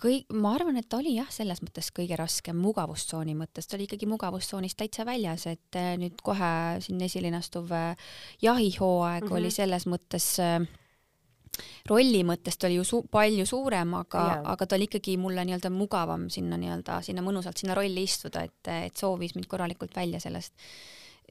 [0.01, 3.87] kõik, ma arvan, et ta oli jah, selles mõttes kõige raskem mugavustsooni mõttes, ta oli
[3.87, 6.51] ikkagi mugavustsoonist täitsa väljas, et eh, nüüd kohe
[6.83, 9.37] siin esilinastuv eh, jahihooaeg mm -hmm.
[9.41, 10.65] oli selles mõttes äh,
[11.89, 14.23] rolli mõttes ta oli ju su palju suurem, aga
[14.53, 18.71] aga ta oli ikkagi mulle nii-öelda mugavam sinna nii-öelda, sinna mõnusalt sinna rolli istuda, et,
[18.87, 20.55] et soovis mind korralikult välja sellest.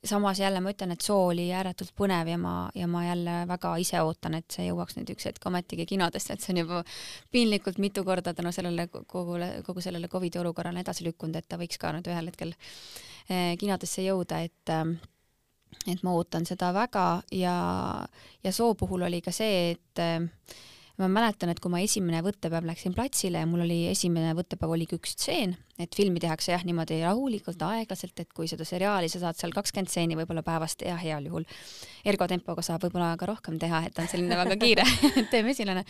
[0.04, 3.74] Samas jälle ma ütlen, et soo oli ääretult põnev ja ma, ja ma jälle väga
[3.82, 6.80] ise ootan, et see jõuaks nüüd üks hetk ometigi kinodesse, et see on juba
[7.34, 11.76] piinlikult mitu korda tänu sellele kogule, kogu sellele Covidi olukorrale edasi lükkunud, et ta võiks
[11.80, 12.54] ka nüüd ühel hetkel
[13.28, 14.96] eh, kinodesse jõuda, et eh,
[15.86, 17.54] et ma ootan seda väga ja,
[18.44, 20.20] ja soo puhul oli ka see, et eh,
[21.00, 24.98] ma mäletan, et kui ma esimene võttepäev läksin platsile ja mul oli esimene võttepäev oligi
[24.98, 29.38] üks stseen et filmi tehakse jah, niimoodi rahulikult, aeglaselt, et kui seda seriaali sa saad
[29.38, 31.46] seal kakskümmend stseeni võib-olla päevast ja heal juhul
[32.08, 34.84] ergo tempoga saab võib-olla ka rohkem teha, et on selline väga kiire
[35.32, 35.84] teemesilane.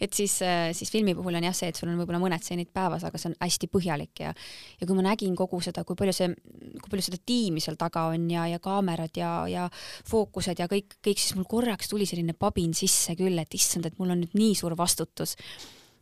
[0.00, 0.36] et siis,
[0.76, 3.32] siis filmi puhul on jah see, et sul on võib-olla mõned stseenid päevas, aga see
[3.32, 4.34] on hästi põhjalik ja
[4.80, 6.30] ja kui ma nägin kogu seda, kui palju see,
[6.80, 9.68] kui palju seda tiimi seal taga on ja, ja kaamerad ja, ja
[10.10, 13.98] fookused ja kõik, kõik, siis mul korraks tuli selline pabin sisse küll, et issand, et
[14.00, 15.36] mul on nüüd nii suur vastutus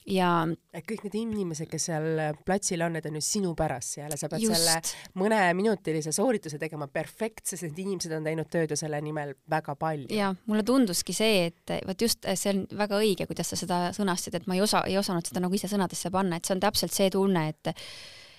[0.08, 0.30] ja
[0.72, 2.08] kõik need inimesed, kes seal
[2.46, 4.56] platsil on, need on ju sinu pärast seal ja sa pead Just.
[4.56, 9.76] selle mõneminutilise soorituse tegema perfektselt, sest need inimesed on teinud tööd ju selle nimel väga
[9.78, 10.10] palju.
[10.14, 14.40] ja mulle tunduski see, et vot just see on väga õige, kuidas sa seda sõnastasid,
[14.40, 16.94] et ma ei osa, ei osanud seda nagu ise sõnadesse panna, et see on täpselt
[16.94, 17.74] see tunne, et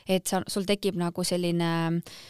[0.04, 2.24] et sa, sul tekib nagu selline äh,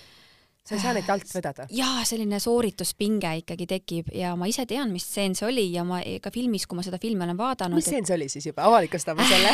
[0.63, 1.65] sa ei saa neid alt vedada?
[1.75, 5.97] jaa, selline soorituspinge ikkagi tekib ja ma ise tean, mis stseen see oli ja ma
[6.23, 7.75] ka filmis, kui ma seda filmi olen vaadanud.
[7.75, 9.51] mis stseen see oli siis juba, avalikustame selle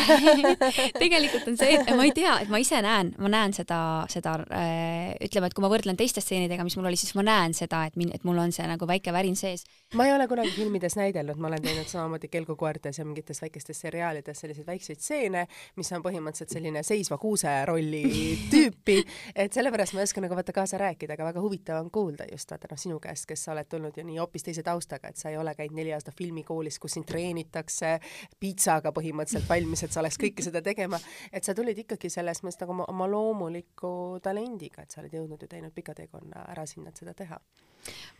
[1.01, 3.79] tegelikult on see, et ma ei tea, et ma ise näen, ma näen seda,
[4.13, 7.57] seda äh, ütleme, et kui ma võrdlen teiste stseenidega, mis mul oli, siis ma näen
[7.57, 9.65] seda, et min-, et mul on see nagu väike värin sees.
[9.97, 14.45] ma ei ole kunagi filmides näidelnud, ma olen teinud samamoodi Kelgukoertes ja mingites väikestes seriaalides
[14.45, 15.47] selliseid väikseid stseene,
[15.81, 18.05] mis on põhimõtteliselt selline seisva kuuse rolli
[18.53, 19.01] tüüpi,
[19.33, 22.25] et sellepärast ma ei oska nagu vaata kaasa rääkida rääkida, aga väga huvitav on kuulda
[22.31, 25.17] just vaata noh, sinu käest, kes sa oled tulnud ju nii hoopis teise taustaga, et
[25.17, 27.99] sa ei ole käinud neli aastat filmikoolis, kus sind treenitakse
[28.39, 30.99] piitsaga põhimõtteliselt valmis, et sa oleks kõike seda tegema,
[31.31, 35.41] et sa tulid ikkagi selles mõttes nagu oma, oma loomuliku talendiga, et sa oled jõudnud
[35.41, 37.39] ju teinud pika teekonna ära sinna, et seda teha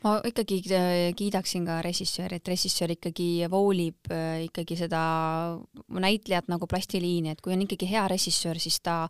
[0.04, 5.02] ma ikkagi äh, kiidaksin ka režissööri, et režissöör ikkagi voolib äh, ikkagi seda
[5.92, 9.02] näitlejat nagu plastiliini, et kui on ikkagi hea režissöör, siis ta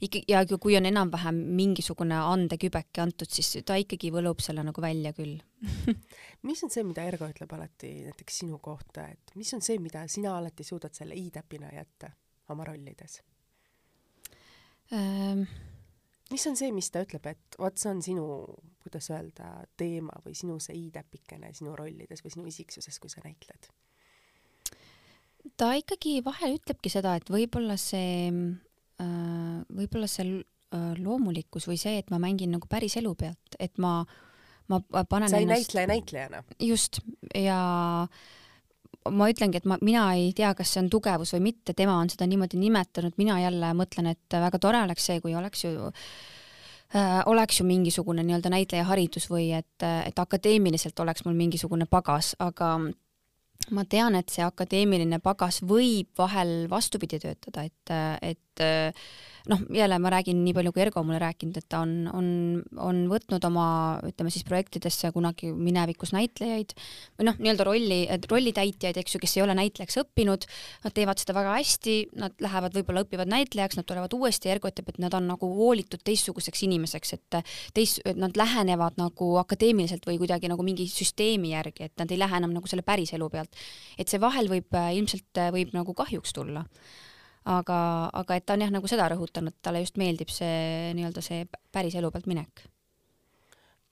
[0.00, 5.12] ikka ja kui on enam-vähem mingisugune andekübeke antud, siis ta ikkagi võlub selle nagu välja
[5.16, 5.38] küll
[6.48, 10.06] mis on see, mida Ergo ütleb alati näiteks sinu kohta, et mis on see, mida
[10.08, 12.14] sina alati suudad selle i-täpina jätta
[12.48, 13.20] oma rollides
[14.96, 15.44] ähm.?
[16.30, 18.26] mis on see, mis ta ütleb, et vot see on sinu,
[18.82, 23.70] kuidas öelda, teema või sinu see i-täpikene sinu rollides või sinu isiksuses, kui sa näitled?
[25.56, 28.30] ta ikkagi vahel ütlebki seda, et võib-olla see,
[29.00, 33.80] äh, võib-olla see äh, loomulikkus või see, et ma mängin nagu päris elu pealt, et
[33.80, 34.00] ma,
[34.68, 35.72] ma panen sa ei ennast...
[35.72, 36.42] näitle näitlejana.
[36.60, 37.00] just,
[37.36, 37.60] ja
[39.08, 42.12] ma ütlengi, et ma, mina ei tea, kas see on tugevus või mitte, tema on
[42.12, 45.90] seda niimoodi nimetanud, mina jälle mõtlen, et väga tore oleks see, kui oleks ju
[47.26, 52.72] oleks ju mingisugune nii-öelda näitlejaharidus või et, et akadeemiliselt oleks mul mingisugune pagas, aga
[53.70, 59.98] ma tean, et see akadeemiline pagas võib vahel vastupidi töötada, et, et et noh, jälle
[59.98, 62.28] ma räägin nii palju, kui Ergo mulle rääkinud, et ta on, on,
[62.80, 63.66] on võtnud oma,
[64.06, 66.74] ütleme siis projektidesse kunagi minevikus näitlejaid
[67.18, 68.00] või noh, nii-öelda rolli,
[68.30, 70.46] rollitäitjaid, eks ju, kes ei ole näitlejaks õppinud,
[70.84, 74.92] nad teevad seda väga hästi, nad lähevad, võib-olla õpivad näitlejaks, nad tulevad uuesti, Ergo ütleb,
[74.92, 77.40] et nad on nagu hoolitud teistsuguseks inimeseks, et
[77.76, 82.40] teist, nad lähenevad nagu akadeemiliselt või kuidagi nagu mingi süsteemi järgi, et nad ei lähe
[82.42, 83.54] enam nagu selle päris elu pealt.
[83.98, 86.64] et see vahel võib ilmselt võib nagu kahjuks tulla
[87.48, 87.78] aga,
[88.20, 91.96] aga et ta on jah, nagu seda rõhutanud, talle just meeldib see nii-öelda see päris
[91.96, 92.66] elu pealt minek.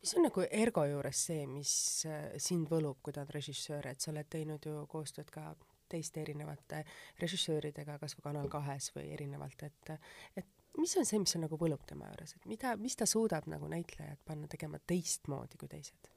[0.02, 1.72] mis on nagu Ergo juures see, mis
[2.06, 5.54] äh, sind võlub, kui ta on režissöör, et sa oled teinud ju koostööd ka
[5.88, 6.84] teiste erinevate
[7.20, 9.96] režissööridega, kas või Kanal kahes või erinevalt, et
[10.36, 10.46] et
[10.78, 13.68] mis on see, mis on nagu võlub tema juures, et mida, mis ta suudab nagu
[13.68, 16.12] näitlejat panna tegema teistmoodi kui teised?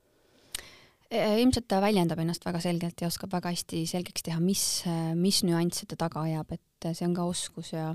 [1.12, 4.84] Äh, ilmselt ta väljendab ennast väga selgelt ja oskab väga hästi selgeks teha, mis,
[5.16, 6.62] mis nüansse ta taga ajab, et
[6.94, 7.92] see on ka oskus ja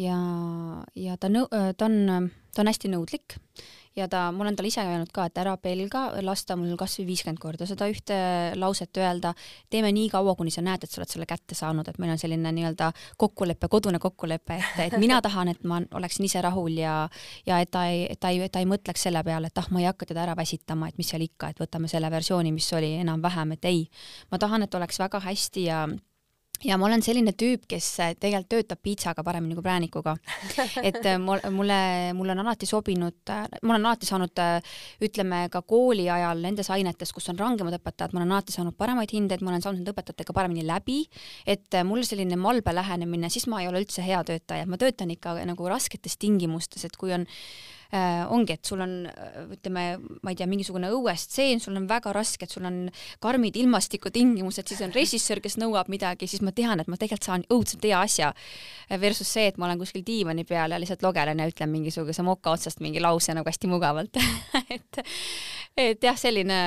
[0.00, 0.16] ja,
[0.96, 3.38] ja ta nõu-, ta on, ta on hästi nõudlik.
[3.92, 7.10] Ja ta, ma olen talle ise öelnud ka, et ära pelga lasta mul kas või
[7.10, 8.16] viiskümmend korda seda ühte
[8.56, 9.34] lauset öelda,
[9.68, 12.20] teeme nii kaua, kuni sa näed, et sa oled selle kätte saanud, et meil on
[12.22, 12.88] selline nii-öelda
[13.20, 16.94] kokkulepe, kodune kokkulepe, et, et mina tahan, et ma oleksin ise rahul ja
[17.44, 19.90] ja et ta ei, ta ei, ta ei mõtleks selle peale, et ah, ma ei
[19.90, 23.52] hakka teda ära väsitama, et mis seal ikka, et võtame selle versiooni, mis oli enam-vähem,
[23.58, 23.84] et ei,
[24.32, 25.84] ma tahan, et oleks väga hästi ja
[26.64, 30.14] ja ma olen selline tüüp, kes äh, tegelikult töötab piitsaga paremini kui präänikuga.
[30.88, 31.78] et äh, mul, mulle,
[32.16, 34.42] mulle on alati sobinud, äh, ma olen alati saanud,
[35.02, 39.14] ütleme ka kooli ajal nendes ainetes, kus on rangemad õpetajad, ma olen alati saanud paremaid
[39.14, 41.02] hindeid, ma olen saanud nende õpetajatega paremini läbi,
[41.46, 45.38] et mul selline malbe lähenemine, siis ma ei ole üldse hea töötaja, ma töötan ikka
[45.48, 47.26] nagu rasketes tingimustes, et kui on
[47.92, 48.94] äh, ongi, et sul on
[49.52, 49.84] ütleme,
[50.22, 52.86] ma ei tea, mingisugune õuestseen, sul on väga raske, et sul on
[53.22, 57.46] karmid ilmastikutingimused, siis on režissöör, kes nõuab midagi, siis ma tean, et ma tegelikult saan
[57.52, 58.32] õudselt hea asja.
[59.02, 62.52] Versus see, et ma olen kuskil diivani peal ja lihtsalt logelen ja ütlen mingisuguse moka
[62.52, 64.18] otsast mingi lause nagu hästi mugavalt
[64.74, 65.00] et,
[65.78, 66.58] et jah, selline,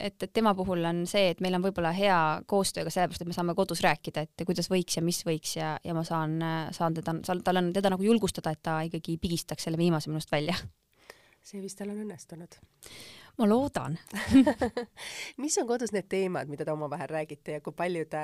[0.00, 2.20] et, et tema puhul on see, et meil on võib-olla hea
[2.50, 5.74] koostöö ka sellepärast, et me saame kodus rääkida, et kuidas võiks ja mis võiks ja,
[5.84, 6.38] ja ma saan,
[6.76, 10.56] saan teda, tal on teda nagu julgustada, et ta ikkagi pigistaks selle viimase minust välja
[11.44, 12.56] see vist tal on õnnestunud.
[13.38, 13.96] ma loodan
[15.42, 18.22] mis on kodus need teemad, mida te omavahel räägite ja kui palju te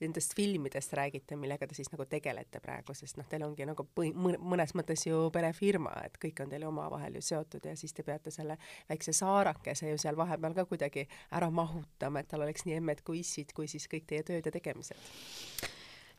[0.00, 4.12] nendest filmidest räägite, millega te siis nagu tegelete praegu, sest noh, teil ongi nagu põhi,
[4.14, 8.32] mõnes mõttes ju perefirma, et kõik on teil omavahel ju seotud ja siis te peate
[8.34, 8.56] selle
[8.88, 13.20] väikse saarakese ju seal vahepeal ka kuidagi ära mahutama, et tal oleks nii emmed kui
[13.20, 14.96] issid, kui siis kõik teie tööd ja tegemised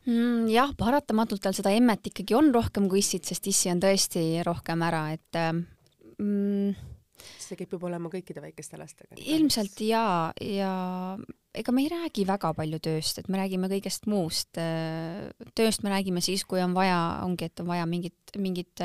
[0.06, 0.50] mm,?
[0.52, 4.84] jah, paratamatult tal seda emmet ikkagi on rohkem kui issid, sest issi on tõesti rohkem
[4.84, 5.72] ära, et
[6.18, 6.74] mm,
[7.14, 9.16] see kipub olema kõikide väikeste lastega.
[9.20, 10.72] ilmselt jaa, ja
[11.54, 14.60] ega me ei räägi väga palju tööst, et me räägime kõigest muust.
[15.54, 18.84] tööst me räägime siis, kui on vaja, ongi, et on vaja mingit, mingit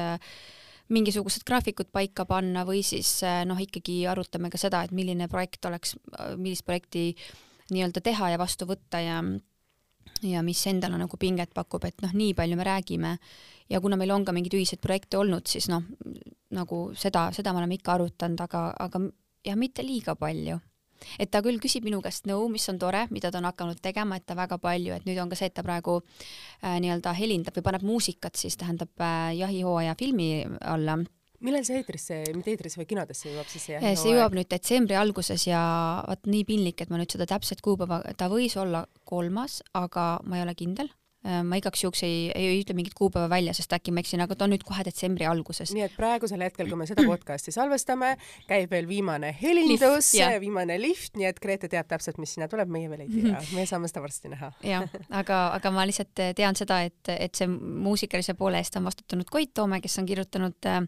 [0.89, 5.95] mingisugused graafikud paika panna või siis noh, ikkagi arutame ka seda, et milline projekt oleks,
[6.37, 7.11] millist projekti
[7.69, 9.21] nii-öelda teha ja vastu võtta ja
[10.25, 13.11] ja mis endale nagu pinget pakub, et noh, nii palju me räägime
[13.69, 15.85] ja kuna meil on ka mingeid ühiseid projekte olnud, siis noh,
[16.55, 19.03] nagu seda, seda me oleme ikka arutanud, aga, aga
[19.45, 20.59] jah, mitte liiga palju.
[21.15, 24.17] Et ta küll küsib minu käest nõu, mis on tore, mida ta on hakanud tegema,
[24.19, 27.55] et ta väga palju, et nüüd on ka see, et ta praegu äh, nii-öelda helindab
[27.55, 30.97] või paneb muusikat siis tähendab äh, jahihooaja filmi alla.
[31.39, 34.01] Millal see eetrisse, mitte eetrisse, vaid kinodesse jõuab siis see jahihooaeg?
[34.01, 35.61] see jõuab nüüd detsembri alguses ja
[36.03, 40.41] vot nii piinlik, et ma nüüd seda täpset kuupäeva, ta võis olla kolmas, aga ma
[40.41, 40.91] ei ole kindel.
[40.91, 44.37] Äh, ma igaks juhuks ei, ei ütle mingit kuupäeva välja, sest äkki ma eksin, aga
[44.39, 45.73] ta on nüüd kohe detsembri alguses.
[45.75, 48.13] nii et praegusel hetkel, kui me seda podcasti salvestame,
[48.47, 52.91] käib veel viimane helindus, viimane lift, nii et Grete teab täpselt, mis sinna tuleb, meie
[52.91, 54.53] veel ei tea, me saame seda varsti näha.
[54.73, 59.27] jah, aga, aga ma lihtsalt tean seda, et, et see muusikalise poole eest on vastutanud
[59.29, 60.85] Koit Toome, kes on kirjutanud äh,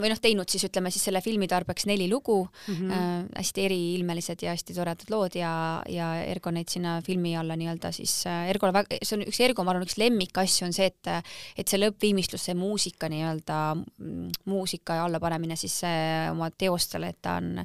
[0.00, 2.92] või noh, teinud siis ütleme siis selle filmi tarbeks neli lugu mm, -hmm.
[2.96, 5.52] äh, hästi eriilmelised ja hästi toredad lood ja,
[5.88, 9.64] ja Ergo neid sinna filmi alla nii-öelda siis äh,, Ergole väga, see on üks Ergo,
[9.64, 11.10] ma arvan, üks lemmikasju on see, et
[11.56, 17.38] et see lõppviimistlus, see muusika nii-öelda, mm, muusika allapanemine siis äh, oma teostele, et ta
[17.40, 17.64] on,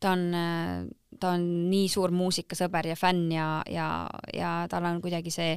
[0.00, 0.86] ta on äh,
[1.20, 3.88] ta on nii suur muusikasõber ja fänn ja, ja,
[4.34, 5.56] ja tal on kuidagi see,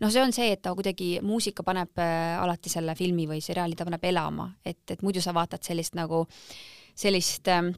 [0.00, 3.78] noh, see on see, et ta kuidagi, muusika paneb äh, alati selle filmi või seriaali,
[3.78, 6.24] ta paneb elama, et, et muidu sa vaatad sellist nagu,
[6.98, 7.70] sellist äh,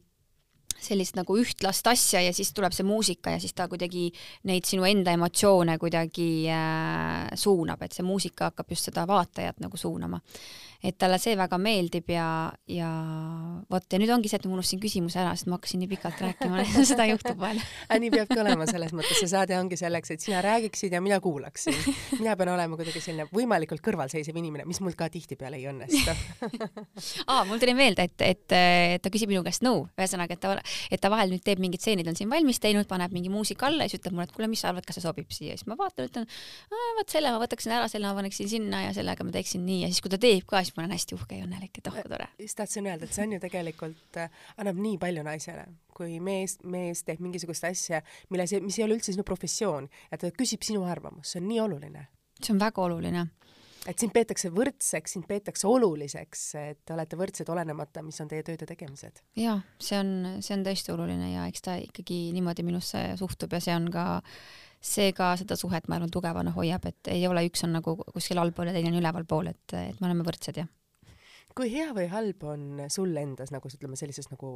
[0.82, 4.08] sellist nagu ühtlast asja ja siis tuleb see muusika ja siis ta kuidagi
[4.50, 9.78] neid sinu enda emotsioone kuidagi äh, suunab, et see muusika hakkab just seda vaatajat nagu
[9.78, 10.18] suunama
[10.82, 12.26] et talle see väga meeldib ja,
[12.68, 12.90] ja
[13.70, 16.22] vot ja nüüd ongi see, et ma unustasin küsimuse ära, sest ma hakkasin nii pikalt
[16.26, 17.60] rääkima seda juhtub vahel
[18.02, 21.76] nii peabki olema selles mõttes, see saade ongi selleks, et sina räägiksid ja mina kuulaksin.
[22.18, 26.14] mina pean olema kuidagi selline võimalikult kõrvalseisev inimene, mis mul ka tihtipeale ei õnnestu.
[27.30, 30.56] Aa, mul tuli meelde, et, et, et ta küsib minu käest nõu, ühesõnaga, et ta,
[30.90, 33.86] et ta vahel nüüd teeb mingid stseenid, on siin valmis teinud, paneb mingi muusika alla
[33.86, 35.78] ja siis ütleb mulle, et kuule, mis sa arvad, kas see sobib siia, siis ma
[35.78, 36.28] vaatan, ütlen,
[36.98, 39.82] vot selle ma võtaksin ära, selle ma paneksin sinna ja sellega ma teeksin nii.
[39.84, 41.98] Ja siis, kui ta teeb ka, siis ma olen hästi uhke ja õnnelik, et oh
[41.98, 42.28] kui tore.
[42.38, 46.58] just tahtsin öelda, et see on ju tegelikult äh,, annab nii palju naisele, kui mees,
[46.64, 48.02] mees teeb mingisugust asja,
[48.32, 51.62] milles, mis ei ole üldse sinu professioon ja ta küsib sinu arvamust, see on nii
[51.66, 52.08] oluline.
[52.40, 53.28] see on väga oluline
[53.88, 58.44] et sind peetakse võrdseks, sind peetakse oluliseks, et te olete võrdsed, olenemata, mis on teie
[58.46, 59.22] tööd ja tegemised.
[59.38, 63.62] jaa, see on, see on tõesti oluline ja eks ta ikkagi niimoodi minusse suhtub ja
[63.64, 64.06] see on ka
[64.82, 68.40] see ka seda suhet, ma arvan, tugevana hoiab, et ei ole üks on nagu kuskil
[68.42, 70.70] allpool ja teine on ülevalpool, et, et me oleme võrdsed, jah
[71.56, 72.62] kui hea või halb on
[72.92, 74.52] sul endas nagu ütleme sellises nagu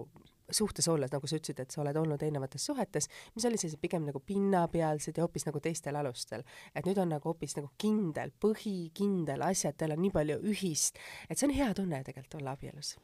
[0.51, 4.07] suhtes olles, nagu sa ütlesid, et sa oled olnud erinevates suhetes, mis olid sellised pigem
[4.09, 6.45] nagu pinnapealsed ja hoopis nagu teistel alustel.
[6.75, 11.01] et nüüd on nagu hoopis nagu kindel põhi, kindel asjad, teil on nii palju ühist,
[11.29, 12.97] et see on hea tunne tegelikult olla abielus.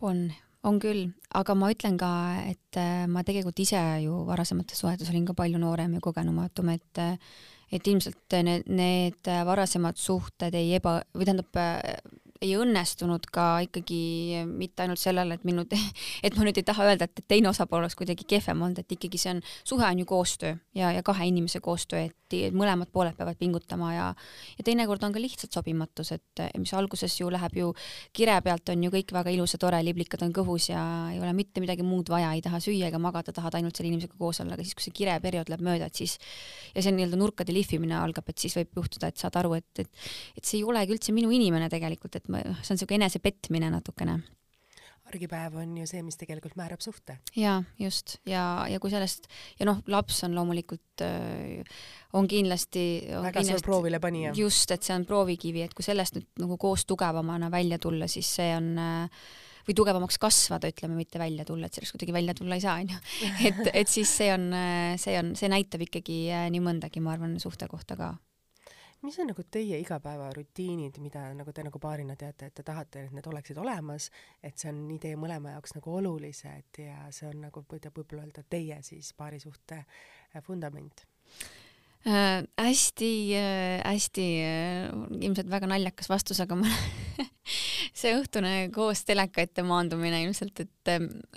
[0.00, 0.30] on,
[0.68, 2.10] on küll, aga ma ütlen ka,
[2.50, 7.02] et äh, ma tegelikult ise ju varasemates suhetes olin ka palju noorem ja kogenumatum, et
[7.72, 11.56] et ilmselt need, need varasemad suhted ei eba, või tähendab,
[12.42, 15.64] ei õnnestunud ka ikkagi mitte ainult sellele, et minu,
[16.26, 19.20] et ma nüüd ei taha öelda, et teine osapool oleks kuidagi kehvem olnud, et ikkagi
[19.20, 23.36] see on, suhe on ju koostöö ja, ja kahe inimese koostöö, et mõlemad pooled peavad
[23.36, 24.06] pingutama ja
[24.56, 27.72] ja teinekord on ka lihtsalt sobimatus, et mis alguses ju läheb ju
[28.16, 30.82] kire pealt on ju kõik väga ilus ja tore, liblikad on kõhus ja
[31.12, 34.16] ei ole mitte midagi muud vaja, ei taha süüa ega magada, tahad ainult selle inimesega
[34.18, 36.18] koos olla, aga siis, kui see kireperiood läheb mööda, et siis
[36.74, 39.92] ja see nii-öelda nurkade lihvimine algab, et siis võib juhtuda, et saad aru, et, et
[40.36, 44.20] et see ei olegi üldse minu inimene tegelikult, et ma, see on niisugune enesepetmine natukene
[45.12, 47.18] argipäev on ju see, mis tegelikult määrab suhte.
[47.36, 49.28] ja just ja, ja kui sellest
[49.58, 51.62] ja noh, laps on loomulikult äh,
[52.16, 52.84] on kindlasti
[53.18, 54.34] on väga suur proovile panija.
[54.36, 58.30] just, et see on proovikivi, et kui sellest nüüd nagu koos tugevamana välja tulla, siis
[58.40, 58.74] see on
[59.62, 62.96] või tugevamaks kasvada, ütleme, mitte välja tulla, et sellest kuidagi välja tulla ei saa, onju.
[63.48, 64.48] et, et siis see on,
[64.98, 68.10] see on, see näitab ikkagi nii mõndagi, ma arvan, suhte kohta ka
[69.02, 73.16] mis on nagu teie igapäevarutiinid, mida nagu te nagu paarina teate, et te tahate, et
[73.16, 74.10] need oleksid olemas,
[74.42, 78.26] et see on nii teie mõlema jaoks nagu olulised ja see on nagu, võib võib-olla
[78.26, 81.06] öelda, teie siis paarisuhte äh, vundament
[82.06, 82.42] äh,?
[82.58, 84.88] hästi äh,, hästi äh,
[85.20, 86.70] ilmselt väga naljakas vastus, aga ma
[87.92, 90.90] see õhtune koos teleka ette maandumine ilmselt, et,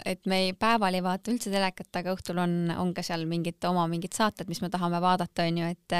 [0.07, 3.59] et me ei, päeval ei vaata üldse telekat, aga õhtul on, on ka seal mingid
[3.67, 5.95] oma mingid saated, mis me tahame vaadata, onju, et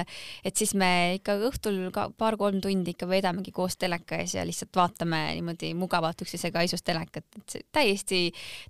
[0.48, 4.76] et siis me ikka õhtul ka paar-kolm tundi ikka veedamegi koos teleka ees ja lihtsalt
[4.80, 8.22] vaatame niimoodi mugavalt üksteisega aisus telekat, et see täiesti,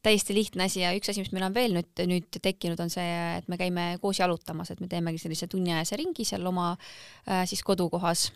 [0.05, 3.05] täiesti lihtne asi ja üks asi, mis meil on veel nüüd, nüüd tekkinud, on see,
[3.37, 7.61] et me käime koos jalutamas, et me teemegi sellise tunniajase ringi seal oma äh, siis
[7.65, 8.31] kodukohas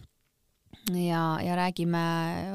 [0.95, 2.01] ja, ja räägime,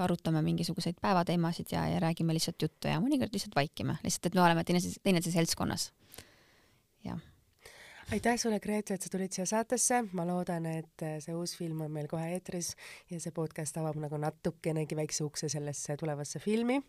[0.04, 4.42] arutame mingisuguseid päevateemasid ja, ja räägime lihtsalt juttu ja mõnikord lihtsalt vaikime, lihtsalt et me
[4.44, 5.90] oleme teineteise, teineteise seltskonnas.
[8.12, 11.84] Aitäh sulle, Grete, et sa tulid siia saatesse, ma loodan, et äh, see uus film
[11.86, 12.72] on meil kohe eetris
[13.10, 16.80] ja see podcast avab nagu natukenegi väikse ukse sellesse tulevasse filmi.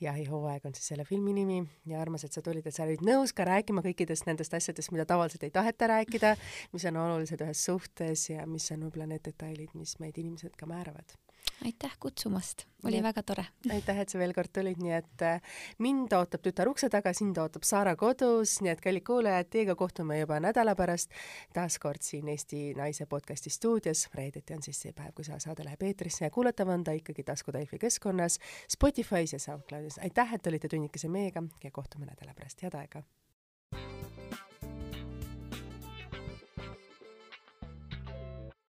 [0.00, 1.60] jahihooaeg on siis selle filmi nimi.
[1.86, 5.06] Ja armas, et sa tulid, et sa olid nõus ka rääkima kõikidest nendest asjadest, mida
[5.06, 6.34] tavaliselt ei taheta rääkida,
[6.72, 10.68] mis on olulised ühes suhtes ja mis on võib-olla need detailid, mis meid inimesed ka
[10.70, 11.18] määravad
[11.64, 13.44] aitäh kutsumast, oli nii, väga tore.
[13.76, 17.38] aitäh, et sa veel kord tulid, nii et äh, mind ootab tütar ukse taga, sind
[17.40, 21.14] ootab Saara kodus, nii et kallid kuulajad, teiega kohtume juba nädala pärast
[21.56, 24.06] taas kord siin Eesti Naise podcasti stuudios.
[24.14, 27.24] reedeti on siis see päev, kui see saade läheb eetrisse ja kuulatav on ta ikkagi
[27.24, 28.38] Tasku Delfi keskkonnas,
[28.72, 29.98] Spotify's ja SoundCloudis.
[29.98, 33.02] aitäh, et olite tunnikese meiega ja kohtume nädala pärast, head aega!